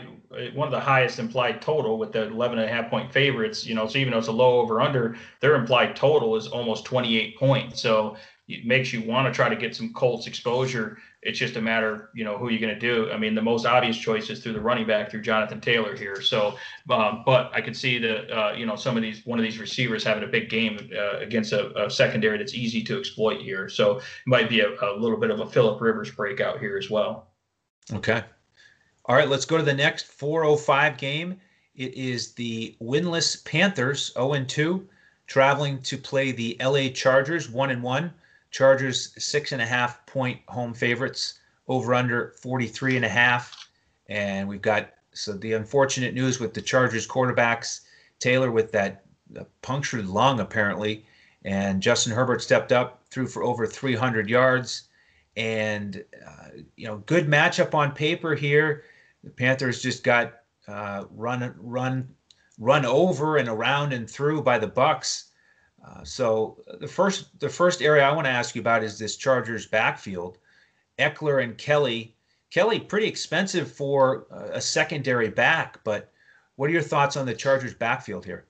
[0.54, 3.74] one of the highest implied total with the 11 and a half point favorites, you
[3.74, 7.36] know, so even though it's a low over under, their implied total is almost 28
[7.36, 7.82] points.
[7.82, 8.16] So
[8.52, 10.98] it makes you want to try to get some Colts exposure.
[11.22, 13.10] It's just a matter, you know, who you're going to do.
[13.12, 16.20] I mean, the most obvious choice is through the running back, through Jonathan Taylor here.
[16.20, 16.56] So,
[16.88, 19.58] um, but I could see that, uh, you know, some of these, one of these
[19.58, 23.68] receivers having a big game uh, against a, a, secondary that's easy to exploit here.
[23.68, 26.88] So it might be a, a little bit of a Philip Rivers breakout here as
[26.88, 27.28] well.
[27.92, 28.22] Okay.
[29.06, 31.40] All right, let's go to the next 405 game.
[31.74, 34.88] It is the winless Panthers, 0 2,
[35.26, 38.12] traveling to play the LA Chargers, 1 and 1.
[38.50, 41.38] Chargers, six and a half point home favorites,
[41.68, 43.68] over under 43 and a half.
[44.08, 47.80] And we've got so the unfortunate news with the Chargers quarterbacks,
[48.18, 49.04] Taylor with that
[49.62, 51.06] punctured lung apparently,
[51.44, 54.88] and Justin Herbert stepped up, threw for over 300 yards,
[55.36, 58.84] and uh, you know good matchup on paper here.
[59.24, 62.08] The Panthers just got uh, run run
[62.58, 65.29] run over and around and through by the Bucs.
[65.86, 69.16] Uh, so the first the first area I want to ask you about is this
[69.16, 70.38] Chargers backfield.
[70.98, 72.14] Ekeler and Kelly.
[72.50, 76.10] Kelly pretty expensive for a secondary back, but
[76.56, 78.44] what are your thoughts on the Chargers backfield here?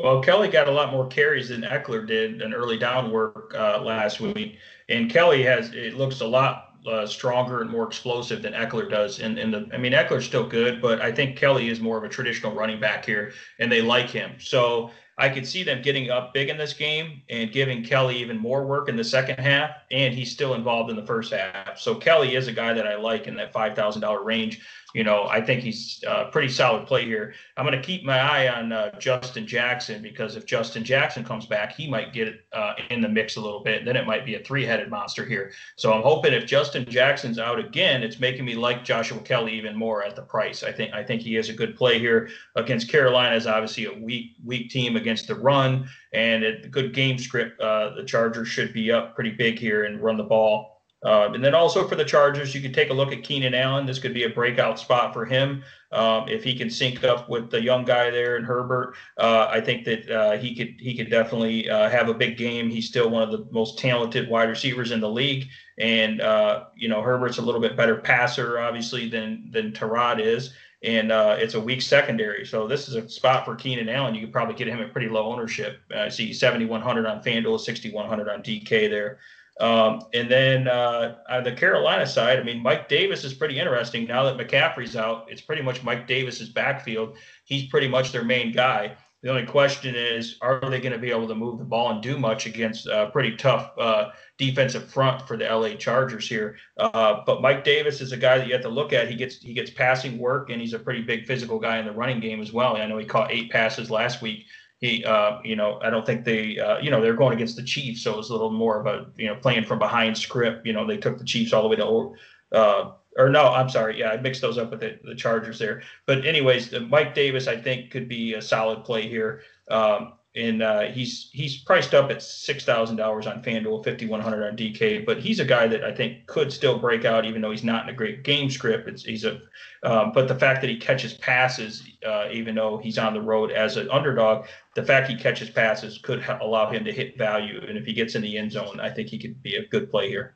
[0.00, 3.80] Well, Kelly got a lot more carries than Ekeler did in early down work uh,
[3.80, 4.58] last week,
[4.88, 9.20] and Kelly has it looks a lot uh, stronger and more explosive than Ekeler does.
[9.20, 12.04] And, and the, I mean, Ekeler's still good, but I think Kelly is more of
[12.04, 14.32] a traditional running back here, and they like him.
[14.38, 18.36] So I could see them getting up big in this game and giving Kelly even
[18.36, 21.78] more work in the second half, and he's still involved in the first half.
[21.78, 24.60] So Kelly is a guy that I like in that five thousand dollar range
[24.94, 27.34] you know, I think he's a uh, pretty solid play here.
[27.56, 31.46] I'm going to keep my eye on uh, Justin Jackson because if Justin Jackson comes
[31.46, 33.84] back, he might get uh, in the mix a little bit.
[33.84, 35.50] Then it might be a three-headed monster here.
[35.74, 39.76] So I'm hoping if Justin Jackson's out again, it's making me like Joshua Kelly even
[39.76, 40.62] more at the price.
[40.62, 43.34] I think I think he is a good play here against Carolina.
[43.34, 47.60] Is obviously a weak weak team against the run and a good game script.
[47.60, 50.73] Uh, the Chargers should be up pretty big here and run the ball
[51.04, 53.84] Uh, and then also for the Chargers, you could take a look at Keenan Allen.
[53.84, 55.62] This could be a breakout spot for him.
[55.92, 59.60] Um, if he can sync up with the young guy there and Herbert, uh, I
[59.60, 62.70] think that uh, he could he could definitely uh, have a big game.
[62.70, 65.46] He's still one of the most talented wide receivers in the league,
[65.78, 70.54] and uh, you know Herbert's a little bit better passer, obviously, than than Tyrod is
[70.84, 72.44] and uh, it's a weak secondary.
[72.44, 74.14] So this is a spot for Keenan Allen.
[74.14, 75.80] You could probably get him at pretty low ownership.
[75.96, 79.18] I see 7,100 on FanDuel, 6,100 on DK there.
[79.60, 84.06] Um, and then uh, on the Carolina side, I mean, Mike Davis is pretty interesting.
[84.06, 87.16] Now that McCaffrey's out, it's pretty much Mike Davis's backfield.
[87.44, 88.96] He's pretty much their main guy.
[89.22, 92.02] The only question is, are they going to be able to move the ball and
[92.02, 96.56] do much against a pretty tough uh, defensive front for the LA Chargers here?
[96.76, 99.08] Uh, but Mike Davis is a guy that you have to look at.
[99.08, 101.92] He gets he gets passing work, and he's a pretty big physical guy in the
[101.92, 102.76] running game as well.
[102.76, 104.44] I know he caught eight passes last week
[104.80, 107.62] he, uh, you know, I don't think they, uh, you know, they're going against the
[107.62, 110.66] Chiefs, so it was a little more of a, you know, playing from behind script.
[110.66, 112.14] You know, they took the Chiefs all the way to,
[112.56, 115.82] uh, or no, I'm sorry, yeah, I mixed those up with the, the Chargers there.
[116.06, 119.42] But anyways, Mike Davis, I think, could be a solid play here.
[119.70, 124.20] Um, and uh, he's he's priced up at six thousand dollars on FanDuel, fifty one
[124.20, 125.06] hundred on DK.
[125.06, 127.84] But he's a guy that I think could still break out, even though he's not
[127.84, 128.88] in a great game script.
[128.88, 129.40] It's, he's a
[129.84, 133.52] um, but the fact that he catches passes, uh, even though he's on the road
[133.52, 137.60] as an underdog, the fact he catches passes could ha- allow him to hit value.
[137.68, 139.90] And if he gets in the end zone, I think he could be a good
[139.90, 140.34] play here.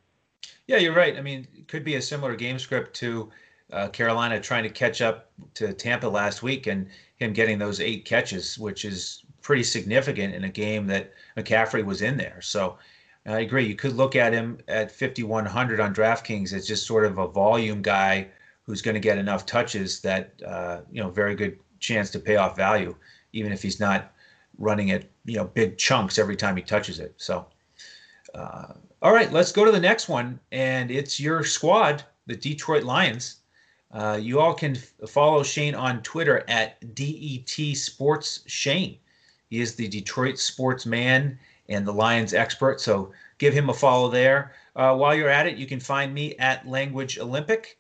[0.69, 1.17] Yeah, you're right.
[1.17, 3.31] I mean, it could be a similar game script to
[3.73, 8.05] uh, Carolina trying to catch up to Tampa last week and him getting those eight
[8.05, 12.41] catches, which is pretty significant in a game that McCaffrey was in there.
[12.41, 12.79] So
[13.27, 13.67] I agree.
[13.67, 17.83] You could look at him at 5,100 on DraftKings as just sort of a volume
[17.83, 18.29] guy
[18.63, 22.37] who's going to get enough touches that, uh, you know, very good chance to pay
[22.37, 22.95] off value,
[23.33, 24.13] even if he's not
[24.59, 27.15] running it, you know, big chunks every time he touches it.
[27.17, 27.47] So,
[28.35, 30.41] uh, all right, let's go to the next one.
[30.53, 33.37] And it's your squad, the Detroit Lions.
[33.91, 38.99] Uh, you all can f- follow Shane on Twitter at DET Sports Shane.
[39.49, 41.39] He is the Detroit sports man
[41.69, 42.81] and the Lions expert.
[42.81, 44.53] So give him a follow there.
[44.77, 47.79] Uh, while you're at it, you can find me at Language Olympic,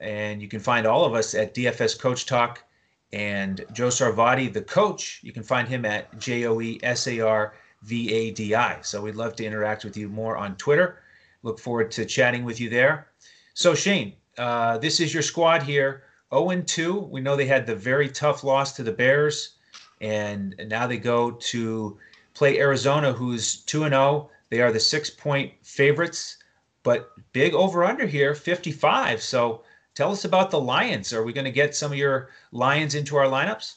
[0.00, 2.64] and you can find all of us at DFS Coach Talk.
[3.12, 7.20] And Joe Sarvadi, the coach, you can find him at J O E S A
[7.20, 8.80] R V A D I.
[8.82, 11.02] So we'd love to interact with you more on Twitter.
[11.42, 13.08] Look forward to chatting with you there.
[13.54, 16.98] So, Shane, uh, this is your squad here 0 2.
[16.98, 19.56] We know they had the very tough loss to the Bears
[20.00, 21.98] and now they go to
[22.34, 24.02] play Arizona, who's two and zero.
[24.02, 24.30] Oh.
[24.50, 26.38] They are the six point favorites,
[26.82, 29.22] but big over under here, 55.
[29.22, 29.62] So
[29.94, 31.12] tell us about the Lions.
[31.12, 33.76] Are we going to get some of your Lions into our lineups?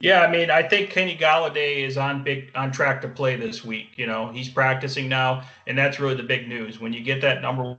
[0.00, 3.64] Yeah, I mean, I think Kenny Golladay is on big on track to play this
[3.64, 3.90] week.
[3.96, 6.80] You know, he's practicing now, and that's really the big news.
[6.80, 7.78] When you get that number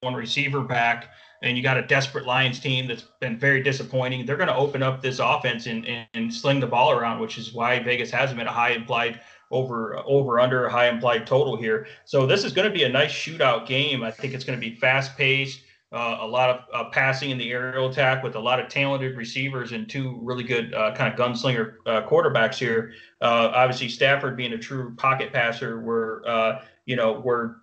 [0.00, 1.10] one receiver back,
[1.42, 4.26] and you got a desperate Lions team that's been very disappointing.
[4.26, 7.38] They're going to open up this offense and, and, and, sling the ball around, which
[7.38, 9.20] is why Vegas has them at a high implied
[9.50, 11.86] over over under high implied total here.
[12.04, 14.02] So this is going to be a nice shootout game.
[14.02, 15.62] I think it's going to be fast paced.
[15.92, 19.16] Uh, a lot of uh, passing in the aerial attack with a lot of talented
[19.16, 22.92] receivers and two really good uh, kind of gunslinger uh, quarterbacks here.
[23.20, 27.56] Uh, obviously, Stafford being a true pocket passer, where uh, you know, where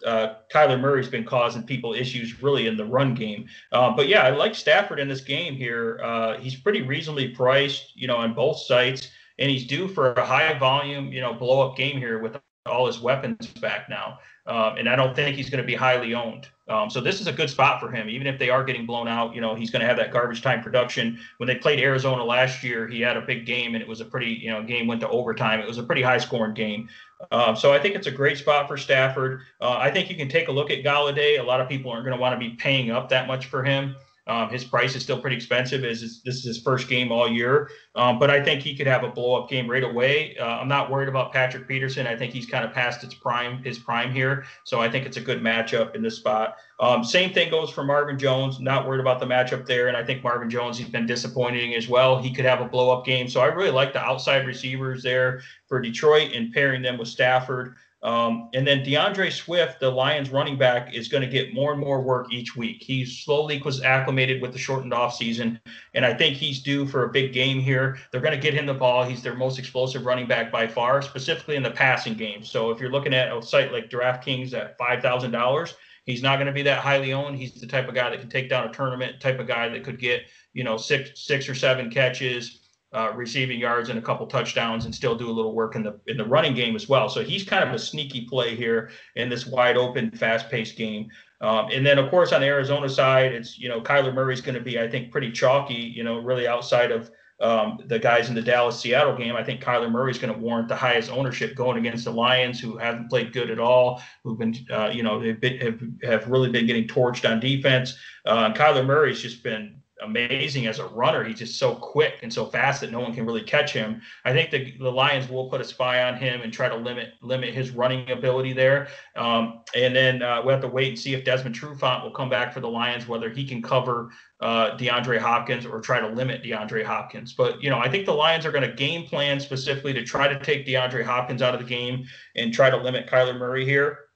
[0.53, 3.47] Kyler Murray's been causing people issues really in the run game.
[3.71, 6.36] But yeah, I like Stafford in this game here.
[6.39, 9.09] He's pretty reasonably priced, you know, on both sites,
[9.39, 12.86] and he's due for a high volume, you know, blow up game here with all
[12.88, 14.20] his weapons back now.
[14.45, 16.47] Um, and I don't think he's going to be highly owned.
[16.70, 19.07] Um, so this is a good spot for him, even if they are getting blown
[19.07, 19.36] out.
[19.36, 21.20] You know, he's going to have that garbage time production.
[21.38, 24.05] When they played Arizona last year, he had a big game, and it was a
[24.05, 25.59] pretty, you know, game went to overtime.
[25.59, 26.88] It was a pretty high scoring game.
[27.32, 29.41] Uh, so I think it's a great spot for Stafford.
[29.59, 31.39] Uh, I think you can take a look at Golladay.
[31.39, 33.63] A lot of people aren't going to want to be paying up that much for
[33.63, 33.95] him.
[34.28, 37.69] Um, his price is still pretty expensive as this is his first game all year.
[37.95, 40.36] Um, but I think he could have a blow up game right away.
[40.38, 42.05] Uh, I'm not worried about Patrick Peterson.
[42.05, 44.45] I think he's kind of past its prime, his prime here.
[44.65, 46.57] So I think it's a good matchup in this spot.
[46.80, 48.59] Um, same thing goes for Marvin Jones.
[48.59, 49.88] Not worried about the matchup there.
[49.88, 52.21] And I think Marvin Jones, he's been disappointing as well.
[52.21, 53.28] He could have a blow up game.
[53.28, 57.75] So I really like the outside receivers there for Detroit and pairing them with Stafford.
[58.04, 61.82] Um, and then DeAndre Swift, the Lions running back, is going to get more and
[61.82, 62.84] more work each week.
[62.84, 65.60] He slowly was acclimated with the shortened offseason,
[65.95, 67.98] and I think he's due for a big game here.
[68.12, 69.04] They're going to get him the ball.
[69.04, 72.43] He's their most explosive running back by far, specifically in the passing game.
[72.43, 75.74] So if you're looking at a site like DraftKings at $5,000,
[76.06, 77.36] he's not going to be that highly owned.
[77.36, 79.84] He's the type of guy that can take down a tournament, type of guy that
[79.84, 80.22] could get,
[80.54, 82.66] you know, six, six or seven catches,
[82.98, 86.00] uh, receiving yards and a couple touchdowns, and still do a little work in the
[86.08, 87.08] in the running game as well.
[87.10, 91.10] So he's kind of a sneaky play here in this wide open, fast paced game.
[91.39, 94.56] Um, and then, of course, on the Arizona side, it's you know Kyler Murray's going
[94.56, 95.76] to be, I think, pretty chalky.
[95.76, 99.62] You know, really outside of um, the guys in the Dallas Seattle game, I think
[99.62, 103.10] Kyler Murray is going to warrant the highest ownership going against the Lions, who haven't
[103.10, 106.88] played good at all, who've been, uh, you know, been, have, have really been getting
[106.88, 107.95] torched on defense.
[108.26, 111.24] Uh, Kyler Murray's just been amazing as a runner.
[111.24, 114.02] He's just so quick and so fast that no one can really catch him.
[114.26, 117.14] I think the, the Lions will put a spy on him and try to limit
[117.22, 118.88] limit his running ability there.
[119.16, 122.30] Um, and then uh, we'll have to wait and see if Desmond Trufant will come
[122.30, 126.43] back for the Lions, whether he can cover uh, DeAndre Hopkins or try to limit
[126.43, 127.34] DeAndre Hopkins.
[127.34, 130.28] But you know, I think the Lions are going to game plan specifically to try
[130.28, 134.07] to take DeAndre Hopkins out of the game and try to limit Kyler Murray here.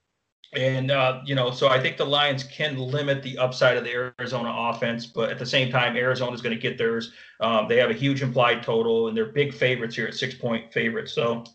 [0.54, 4.12] And uh, you know, so I think the Lions can limit the upside of the
[4.20, 7.14] Arizona offense, but at the same time, Arizona is going to get theirs.
[7.40, 10.74] Um, they have a huge implied total, and they're big favorites here at six point
[10.74, 11.14] favorites.
[11.14, 11.46] So,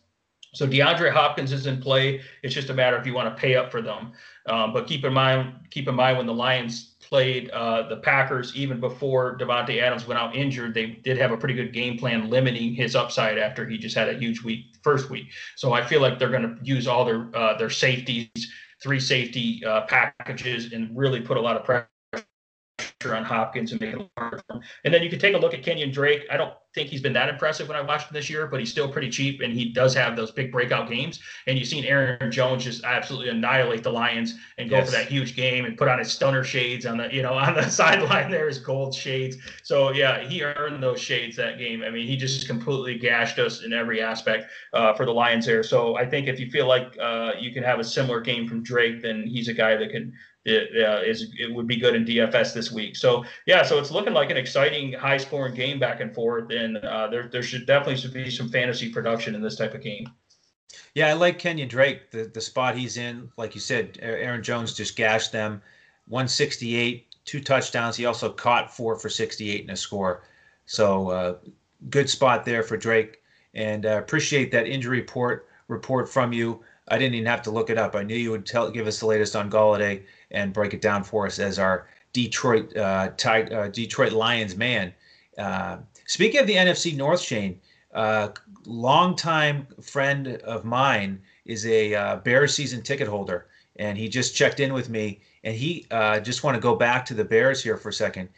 [0.54, 2.22] so DeAndre Hopkins is in play.
[2.42, 4.12] It's just a matter if you want to pay up for them.
[4.46, 8.56] Um, but keep in mind, keep in mind when the Lions played uh, the Packers,
[8.56, 12.30] even before Davante Adams went out injured, they did have a pretty good game plan
[12.30, 15.26] limiting his upside after he just had a huge week first week.
[15.54, 18.30] So I feel like they're going to use all their uh, their safeties
[18.86, 21.88] three safety uh, packages and really put a lot of pressure
[23.04, 24.62] on Hopkins and make it hard for him.
[24.84, 26.26] And then you can take a look at Kenyon Drake.
[26.30, 28.70] I don't think he's been that impressive when I watched him this year, but he's
[28.70, 31.20] still pretty cheap and he does have those big breakout games.
[31.46, 34.86] And you've seen Aaron Jones just absolutely annihilate the Lions and go yes.
[34.86, 37.54] for that huge game and put on his stunner shades on the, you know, on
[37.54, 39.36] the sideline there, his gold shades.
[39.62, 41.82] So yeah, he earned those shades that game.
[41.82, 45.62] I mean, he just completely gashed us in every aspect uh, for the Lions there.
[45.62, 48.62] So I think if you feel like uh, you can have a similar game from
[48.62, 50.12] Drake, then he's a guy that can
[50.46, 52.96] it, uh, is it would be good in DFS this week.
[52.96, 57.08] So yeah, so it's looking like an exciting, high-scoring game back and forth, and uh,
[57.08, 60.08] there there should definitely should be some fantasy production in this type of game.
[60.94, 63.30] Yeah, I like Kenyon Drake, the the spot he's in.
[63.36, 65.60] Like you said, Aaron Jones just gashed them,
[66.06, 67.96] 168, two touchdowns.
[67.96, 70.22] He also caught four for 68 in a score.
[70.66, 71.34] So uh,
[71.90, 73.18] good spot there for Drake,
[73.54, 76.62] and uh, appreciate that injury report report from you.
[76.88, 77.96] I didn't even have to look it up.
[77.96, 81.04] I knew you would tell give us the latest on Golladay and break it down
[81.04, 84.92] for us as our Detroit uh, uh, Detroit Lions man.
[85.38, 87.60] Uh, speaking of the NFC North, Shane,
[87.94, 88.28] uh,
[88.64, 93.46] longtime friend of mine is a uh, Bears season ticket holder,
[93.76, 95.20] and he just checked in with me.
[95.44, 98.28] And he uh, just want to go back to the Bears here for a second.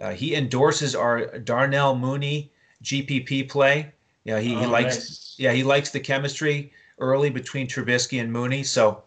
[0.00, 2.50] Uh, he endorses our Darnell Mooney
[2.82, 3.92] GPP play.
[4.24, 4.96] Yeah, he, oh, he likes.
[4.96, 5.34] Nice.
[5.38, 8.62] Yeah, he likes the chemistry early between Trubisky and Mooney.
[8.62, 9.02] So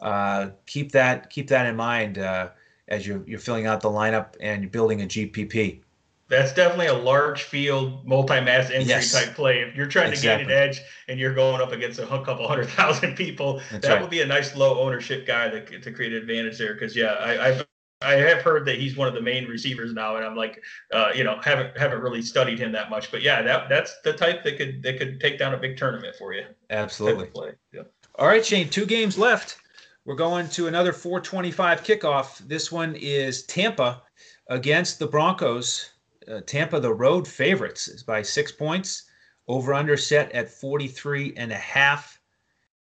[0.00, 2.50] uh, keep that keep that in mind uh,
[2.88, 5.80] as you're you're filling out the lineup and you're building a GPP.
[6.28, 9.12] That's definitely a large field, multi-mass entry yes.
[9.12, 9.60] type play.
[9.60, 10.44] If you're trying exactly.
[10.44, 13.86] to gain an edge and you're going up against a couple hundred thousand people, That's
[13.86, 14.00] that right.
[14.00, 16.74] would be a nice low ownership guy to, to create an advantage there.
[16.74, 17.66] Because yeah, I, I've
[18.02, 21.12] I have heard that he's one of the main receivers now, and I'm like, uh,
[21.14, 23.10] you know, haven't haven't really studied him that much.
[23.10, 26.14] But yeah, that that's the type that could that could take down a big tournament
[26.16, 26.44] for you.
[26.68, 27.26] Absolutely.
[27.26, 27.52] Play.
[27.72, 27.82] Yeah.
[28.18, 28.68] All right, Shane.
[28.68, 29.58] Two games left.
[30.06, 32.38] We're going to another 425 kickoff.
[32.38, 34.04] This one is Tampa
[34.46, 35.90] against the Broncos.
[36.30, 39.10] Uh, Tampa, the road favorites, is by six points.
[39.48, 42.20] Over under set at 43 and a half.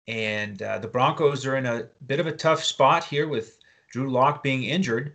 [0.09, 3.59] And uh, the Broncos are in a bit of a tough spot here with
[3.91, 5.15] Drew Lock being injured.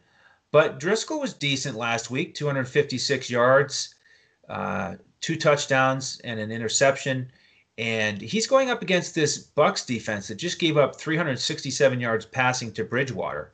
[0.51, 3.95] But Driskel was decent last week 256 yards,
[4.47, 7.32] uh, two touchdowns, and an interception
[7.78, 12.71] and he's going up against this Bucs defense that just gave up 367 yards passing
[12.73, 13.51] to Bridgewater.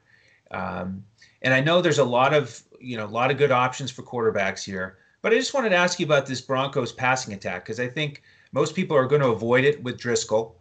[0.51, 1.03] Um,
[1.41, 4.03] and I know there's a lot of you know a lot of good options for
[4.03, 7.79] quarterbacks here, but I just wanted to ask you about this Broncos passing attack because
[7.79, 10.53] I think most people are going to avoid it with Driskel,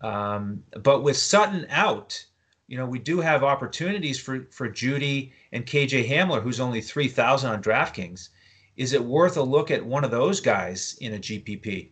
[0.00, 2.24] um, but with Sutton out,
[2.68, 7.50] you know we do have opportunities for for Jeudy and KJ Hamler, who's only 3,000
[7.50, 8.28] on DraftKings.
[8.76, 11.88] Is it worth a look at one of those guys in a GPP?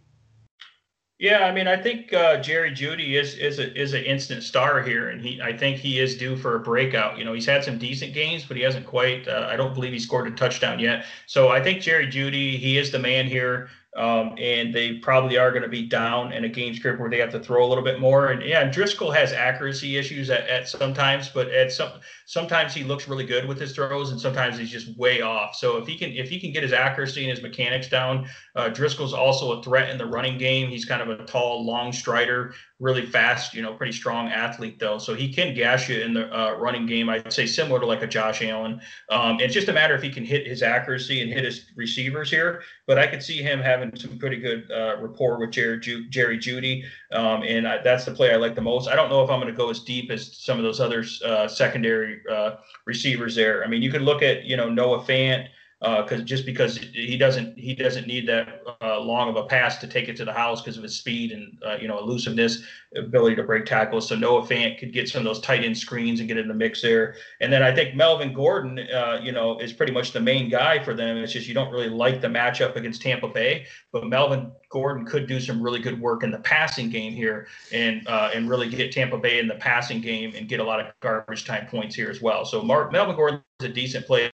[1.18, 4.82] Yeah, I mean, I think uh, Jerry Jeudy is is a, is an instant star
[4.82, 7.16] here, and he I think he is due for a breakout.
[7.16, 9.26] You know, he's had some decent games, but he hasn't quite.
[9.26, 11.06] Uh, I don't believe he scored a touchdown yet.
[11.26, 13.70] So I think Jerry Jeudy, he is the man here.
[13.96, 17.18] Um, and they probably are going to be down in a game script where they
[17.18, 18.28] have to throw a little bit more.
[18.28, 21.92] And yeah, Driskel has accuracy issues at, at sometimes, but at some
[22.26, 25.54] sometimes he looks really good with his throws, and sometimes he's just way off.
[25.54, 28.68] So if he can if he can get his accuracy and his mechanics down, uh,
[28.68, 30.68] Driskel's also a threat in the running game.
[30.68, 34.98] He's kind of a tall, long strider really fast, you know, pretty strong athlete though.
[34.98, 37.08] So he can gash you in the uh, running game.
[37.08, 38.80] I'd say similar to like a Josh Allen.
[39.08, 42.30] Um, it's just a matter if he can hit his accuracy and hit his receivers
[42.30, 42.62] here.
[42.86, 46.38] But I could see him having some pretty good uh, rapport with Jerry, Ju- Jerry
[46.38, 48.88] Jeudy, um, and I, that's the play I like the most.
[48.88, 51.04] I don't know if I'm going to go as deep as some of those other
[51.24, 53.64] uh, secondary uh, receivers there.
[53.64, 55.48] I mean, you could look at you know Noah Fant
[55.80, 59.76] because uh, just because he doesn't he doesn't need that uh, long of a pass
[59.76, 62.62] to take it to the house because of his speed and uh, you know elusiveness,
[62.96, 64.08] ability to break tackles.
[64.08, 66.54] So Noah Fant could get some of those tight end screens and get in the
[66.54, 67.16] mix there.
[67.42, 70.82] And then I think Melvin Gordon, uh, you know, is pretty much the main guy
[70.82, 71.18] for them.
[71.18, 75.26] It's just you don't really like the matchup against Tampa Bay, but Melvin Gordon could
[75.26, 78.92] do some really good work in the passing game here and uh, and really get
[78.92, 82.10] Tampa Bay in the passing game and get a lot of garbage time points here
[82.10, 82.46] as well.
[82.46, 84.30] So Mark, Melvin Gordon is a decent player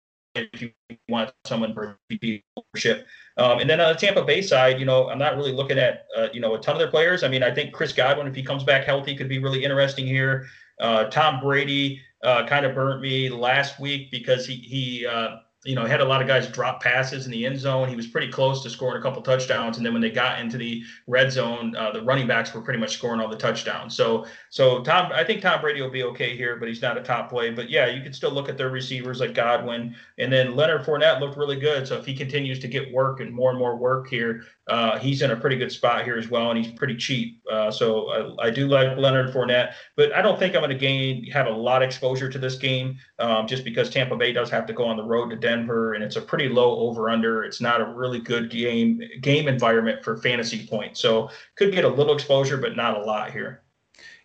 [0.52, 0.70] if you
[1.08, 3.06] want someone for VP ownership.
[3.36, 6.06] Um, and then on the Tampa Bay side, you know, I'm not really looking at,
[6.16, 7.22] uh, you know, a ton of their players.
[7.22, 10.06] I mean, I think Chris Godwin, if he comes back healthy, could be really interesting
[10.06, 10.46] here.
[10.80, 15.74] Uh, Tom Brady uh, kind of burnt me last week because he, he, uh, you
[15.74, 17.88] know, had a lot of guys drop passes in the end zone.
[17.88, 20.56] He was pretty close to scoring a couple touchdowns, and then when they got into
[20.56, 23.96] the red zone, uh, the running backs were pretty much scoring all the touchdowns.
[23.96, 27.02] So, so Tom, I think Tom Brady will be okay here, but he's not a
[27.02, 27.50] top play.
[27.50, 31.20] But yeah, you can still look at their receivers like Godwin, and then Leonard Fournette
[31.20, 31.88] looked really good.
[31.88, 35.22] So if he continues to get work and more and more work here, uh, he's
[35.22, 37.42] in a pretty good spot here as well, and he's pretty cheap.
[37.50, 40.76] Uh, so I, I, do like Leonard Fournette, but I don't think I'm going to
[40.76, 44.50] gain have a lot of exposure to this game um, just because Tampa Bay does
[44.50, 47.44] have to go on the road to Denver, and it's a pretty low over under.
[47.44, 51.88] It's not a really good game game environment for fantasy points, so could get a
[51.88, 53.62] little exposure, but not a lot here.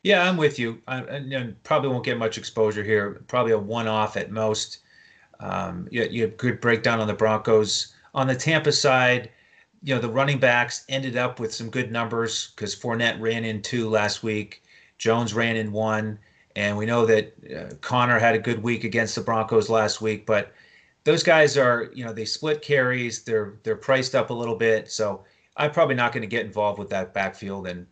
[0.03, 0.81] Yeah, I'm with you.
[0.87, 3.23] I, I probably won't get much exposure here.
[3.27, 4.79] Probably a one-off at most.
[5.39, 7.93] Um, you, you have good breakdown on the Broncos.
[8.13, 9.31] On the Tampa side,
[9.83, 13.61] you know, the running backs ended up with some good numbers because Fournette ran in
[13.61, 14.63] two last week,
[14.97, 16.17] Jones ran in one,
[16.55, 20.25] and we know that uh, Conner had a good week against the Broncos last week.
[20.25, 20.53] But
[21.03, 23.23] those guys are, you know, they split carries.
[23.23, 25.25] They're they're priced up a little bit, so
[25.57, 27.85] I'm probably not going to get involved with that backfield and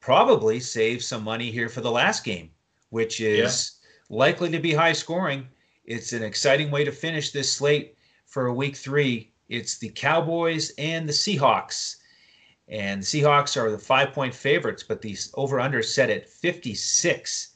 [0.00, 2.50] probably save some money here for the last game,
[2.88, 3.72] which is
[4.10, 4.16] yeah.
[4.16, 5.46] likely to be high scoring.
[5.84, 10.72] It's an exciting way to finish this slate for a week three it's the Cowboys
[10.78, 11.96] and the Seahawks.
[12.68, 17.54] And the Seahawks are the five point favorites, but the over under set at 56.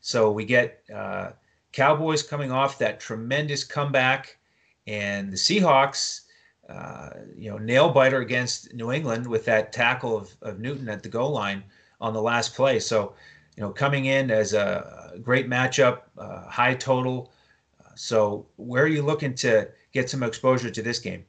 [0.00, 1.30] So we get uh,
[1.72, 4.38] Cowboys coming off that tremendous comeback,
[4.86, 6.22] and the Seahawks,
[6.68, 11.02] uh, you know, nail biter against New England with that tackle of, of Newton at
[11.02, 11.62] the goal line
[12.00, 12.80] on the last play.
[12.80, 13.14] So,
[13.56, 17.32] you know, coming in as a great matchup, uh, high total.
[17.94, 21.24] So, where are you looking to get some exposure to this game?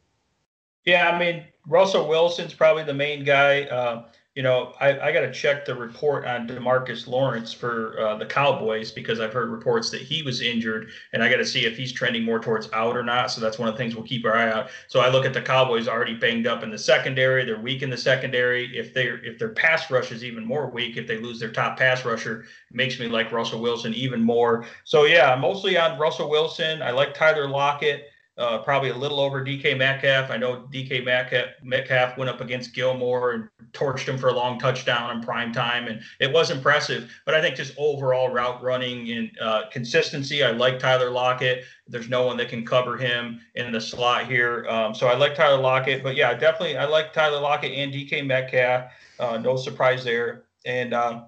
[0.85, 3.63] Yeah, I mean Russell Wilson's probably the main guy.
[3.63, 4.05] Uh,
[4.35, 8.25] you know, I, I got to check the report on Demarcus Lawrence for uh, the
[8.25, 11.75] Cowboys because I've heard reports that he was injured, and I got to see if
[11.75, 13.29] he's trending more towards out or not.
[13.29, 14.69] So that's one of the things we'll keep our eye out.
[14.87, 17.89] So I look at the Cowboys already banged up in the secondary; they're weak in
[17.89, 18.75] the secondary.
[18.77, 21.77] If they if their pass rush is even more weak, if they lose their top
[21.77, 24.65] pass rusher, makes me like Russell Wilson even more.
[24.85, 26.81] So yeah, mostly on Russell Wilson.
[26.81, 28.10] I like Tyler Lockett
[28.41, 30.31] uh, probably a little over DK Metcalf.
[30.31, 34.57] I know DK Metcalf, Metcalf went up against Gilmore and torched him for a long
[34.57, 37.11] touchdown in prime time, and it was impressive.
[37.25, 41.65] But I think just overall route running and uh, consistency, I like Tyler Lockett.
[41.87, 45.35] There's no one that can cover him in the slot here, um, so I like
[45.35, 46.01] Tyler Lockett.
[46.01, 48.91] But yeah, definitely I like Tyler Lockett and DK Metcalf.
[49.19, 50.45] Uh, no surprise there.
[50.65, 51.27] And um,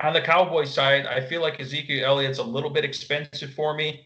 [0.00, 4.05] on the Cowboys side, I feel like Ezekiel Elliott's a little bit expensive for me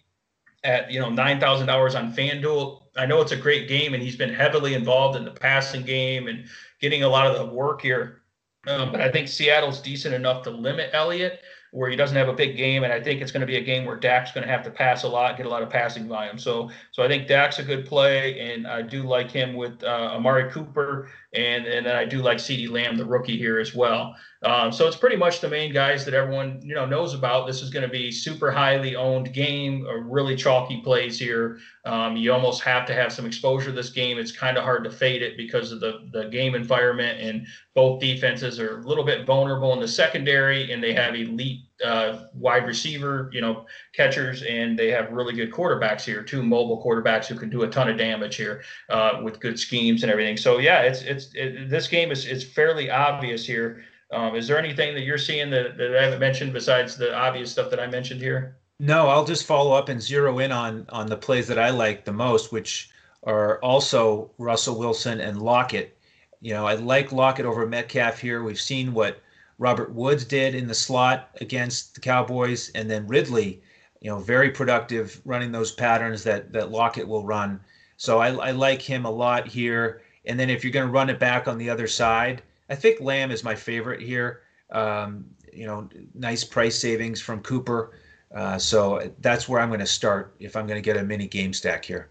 [0.65, 2.83] at you know nine thousand dollars on FanDuel.
[2.97, 6.29] I know it's a great game, and he's been heavily involved in the passing game
[6.29, 6.45] and
[6.81, 8.23] getting a lot of the work here.
[8.67, 11.41] Um, but I think Seattle's decent enough to limit Elliott
[11.73, 13.63] where he doesn't have a big game, and I think it's going to be a
[13.63, 16.09] game where Dak's going to have to pass a lot, get a lot of passing
[16.09, 16.37] volume.
[16.37, 20.11] So, so I think Dak's a good play, and I do like him with uh,
[20.15, 24.17] Amari Cooper, and and then I do like CeeDee Lamb, the rookie here as well.
[24.43, 27.47] Um, so it's pretty much the main guys that everyone you know knows about.
[27.47, 31.59] This is going to be super highly owned game, a really chalky plays here.
[31.85, 34.19] Um, you almost have to have some exposure this game.
[34.19, 38.01] It's kind of hard to fade it because of the the game environment, and both
[38.01, 42.67] defenses are a little bit vulnerable in the secondary, and they have elite uh, wide
[42.67, 47.37] receiver, you know, catchers, and they have really good quarterbacks here, two mobile quarterbacks who
[47.37, 50.37] can do a ton of damage here uh, with good schemes and everything.
[50.37, 54.59] So yeah, it's it's it, this game is is fairly obvious here um, is there
[54.59, 57.87] anything that you're seeing that, that I haven't mentioned besides the obvious stuff that I
[57.87, 58.57] mentioned here?
[58.81, 62.05] No, I'll just follow up and zero in on on the plays that I like
[62.05, 62.91] the most, which
[63.25, 65.97] are also Russell Wilson and Lockett.
[66.41, 68.43] You know, I like Lockett over Metcalf here.
[68.43, 69.21] We've seen what
[69.61, 73.63] Robert Woods did in the slot against the Cowboys, and then Ridley,
[74.01, 77.61] you know, very productive running those patterns that that Lockett will run.
[77.99, 80.01] So I, I like him a lot here.
[80.25, 83.03] And then if you're going to run it back on the other side, I think
[83.03, 84.41] Lamb is my favorite here.
[84.73, 87.99] Um, you know, nice price savings from Cooper.
[88.35, 91.27] Uh, so that's where I'm going to start if I'm going to get a mini
[91.27, 92.09] game stack here.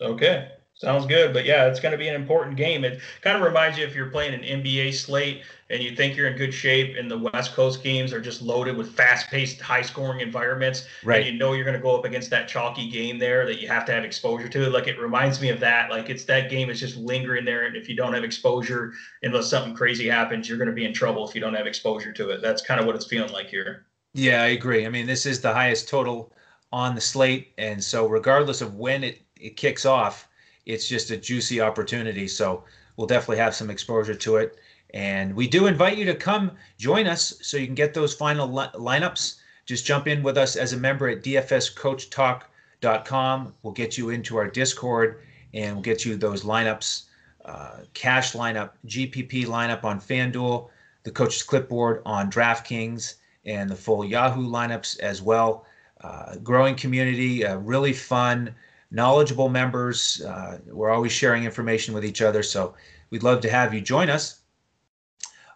[0.00, 0.52] Okay.
[0.78, 1.32] Sounds good.
[1.32, 2.84] But yeah, it's going to be an important game.
[2.84, 6.26] It kind of reminds you if you're playing an NBA slate and you think you're
[6.26, 9.80] in good shape and the West Coast games are just loaded with fast paced, high
[9.80, 10.86] scoring environments.
[11.02, 11.24] Right.
[11.24, 13.68] And you know you're going to go up against that chalky game there that you
[13.68, 14.68] have to have exposure to.
[14.68, 15.90] Like it reminds me of that.
[15.90, 17.64] Like it's that game is just lingering there.
[17.64, 20.92] And if you don't have exposure, unless something crazy happens, you're going to be in
[20.92, 22.42] trouble if you don't have exposure to it.
[22.42, 23.86] That's kind of what it's feeling like here.
[24.12, 24.84] Yeah, I agree.
[24.84, 26.34] I mean, this is the highest total
[26.70, 27.54] on the slate.
[27.56, 30.28] And so regardless of when it, it kicks off,
[30.66, 32.28] it's just a juicy opportunity.
[32.28, 32.64] So
[32.96, 34.58] we'll definitely have some exposure to it.
[34.94, 38.46] And we do invite you to come join us so you can get those final
[38.46, 39.36] li- lineups.
[39.64, 43.54] Just jump in with us as a member at dfscoachtalk.com.
[43.62, 45.20] We'll get you into our Discord
[45.54, 47.06] and we'll get you those lineups
[47.46, 50.68] uh, cash lineup, GPP lineup on FanDuel,
[51.04, 53.14] the coach's clipboard on DraftKings,
[53.44, 55.64] and the full Yahoo lineups as well.
[56.00, 58.52] Uh, growing community, uh, really fun
[58.90, 60.22] knowledgeable members.
[60.22, 62.74] Uh, we're always sharing information with each other, so
[63.10, 64.40] we'd love to have you join us.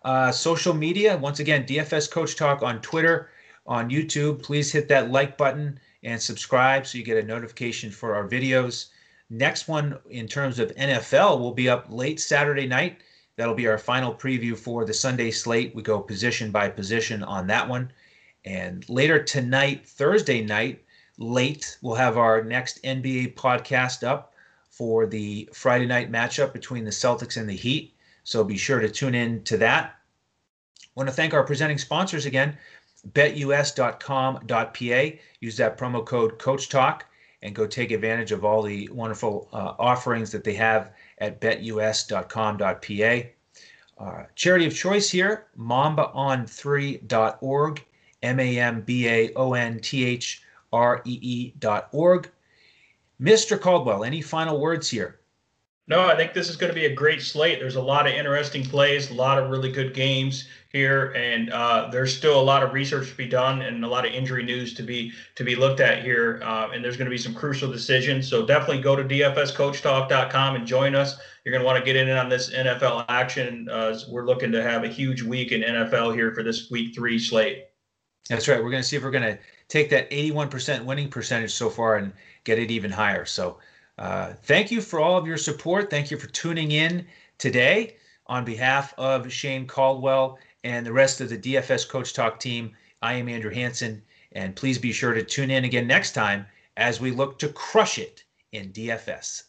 [0.04, 3.30] Uh, social media, once again, DFS Coach Talk on Twitter,
[3.66, 4.42] on YouTube.
[4.42, 8.88] Please hit that like button and subscribe so you get a notification for our videos.
[9.28, 13.02] Next one, in terms of NFL, will be up late Saturday night.
[13.36, 15.74] That'll be our final preview for the Sunday slate.
[15.74, 17.92] We go position by position on that one.
[18.44, 20.82] And later tonight, Thursday night,
[21.20, 21.78] late.
[21.82, 24.32] We'll have our next NBA podcast up
[24.70, 27.94] for the Friday night matchup between the Celtics and the Heat.
[28.24, 29.94] So be sure to tune in to that.
[30.80, 32.58] I want to thank our presenting sponsors again,
[33.12, 34.40] betus.com.pa.
[35.40, 37.06] Use that promo code Coach Talk
[37.42, 43.30] and go take advantage of all the wonderful uh, offerings that they have at betus.com.pa.
[43.98, 47.84] Uh, charity of choice here, mambaon3.org,
[48.22, 50.42] M A M B A O N T H
[50.72, 52.30] ree.org.
[53.20, 53.60] Mr.
[53.60, 55.20] Caldwell, any final words here?
[55.90, 57.58] No, I think this is going to be a great slate.
[57.58, 61.88] There's a lot of interesting plays, a lot of really good games here, and uh,
[61.90, 64.72] there's still a lot of research to be done and a lot of injury news
[64.74, 66.40] to be to be looked at here.
[66.44, 68.28] Uh, and there's going to be some crucial decisions.
[68.28, 71.18] So definitely go to dfscoachtalk.com and join us.
[71.44, 73.68] You're going to want to get in on this NFL action.
[73.68, 77.18] Uh, we're looking to have a huge week in NFL here for this week three
[77.18, 77.64] slate.
[78.28, 78.62] That's right.
[78.62, 79.38] We're going to see if we're going to
[79.70, 82.12] take that 81% winning percentage so far and
[82.44, 83.24] get it even higher.
[83.24, 83.58] So,
[83.96, 85.90] uh, thank you for all of your support.
[85.90, 87.06] Thank you for tuning in
[87.38, 87.96] today.
[88.26, 93.14] On behalf of Shane Caldwell and the rest of the DFS Coach Talk team, I
[93.14, 94.02] am Andrew Hanson.
[94.32, 96.46] And please be sure to tune in again next time
[96.76, 99.44] as we look to crush it in DFS.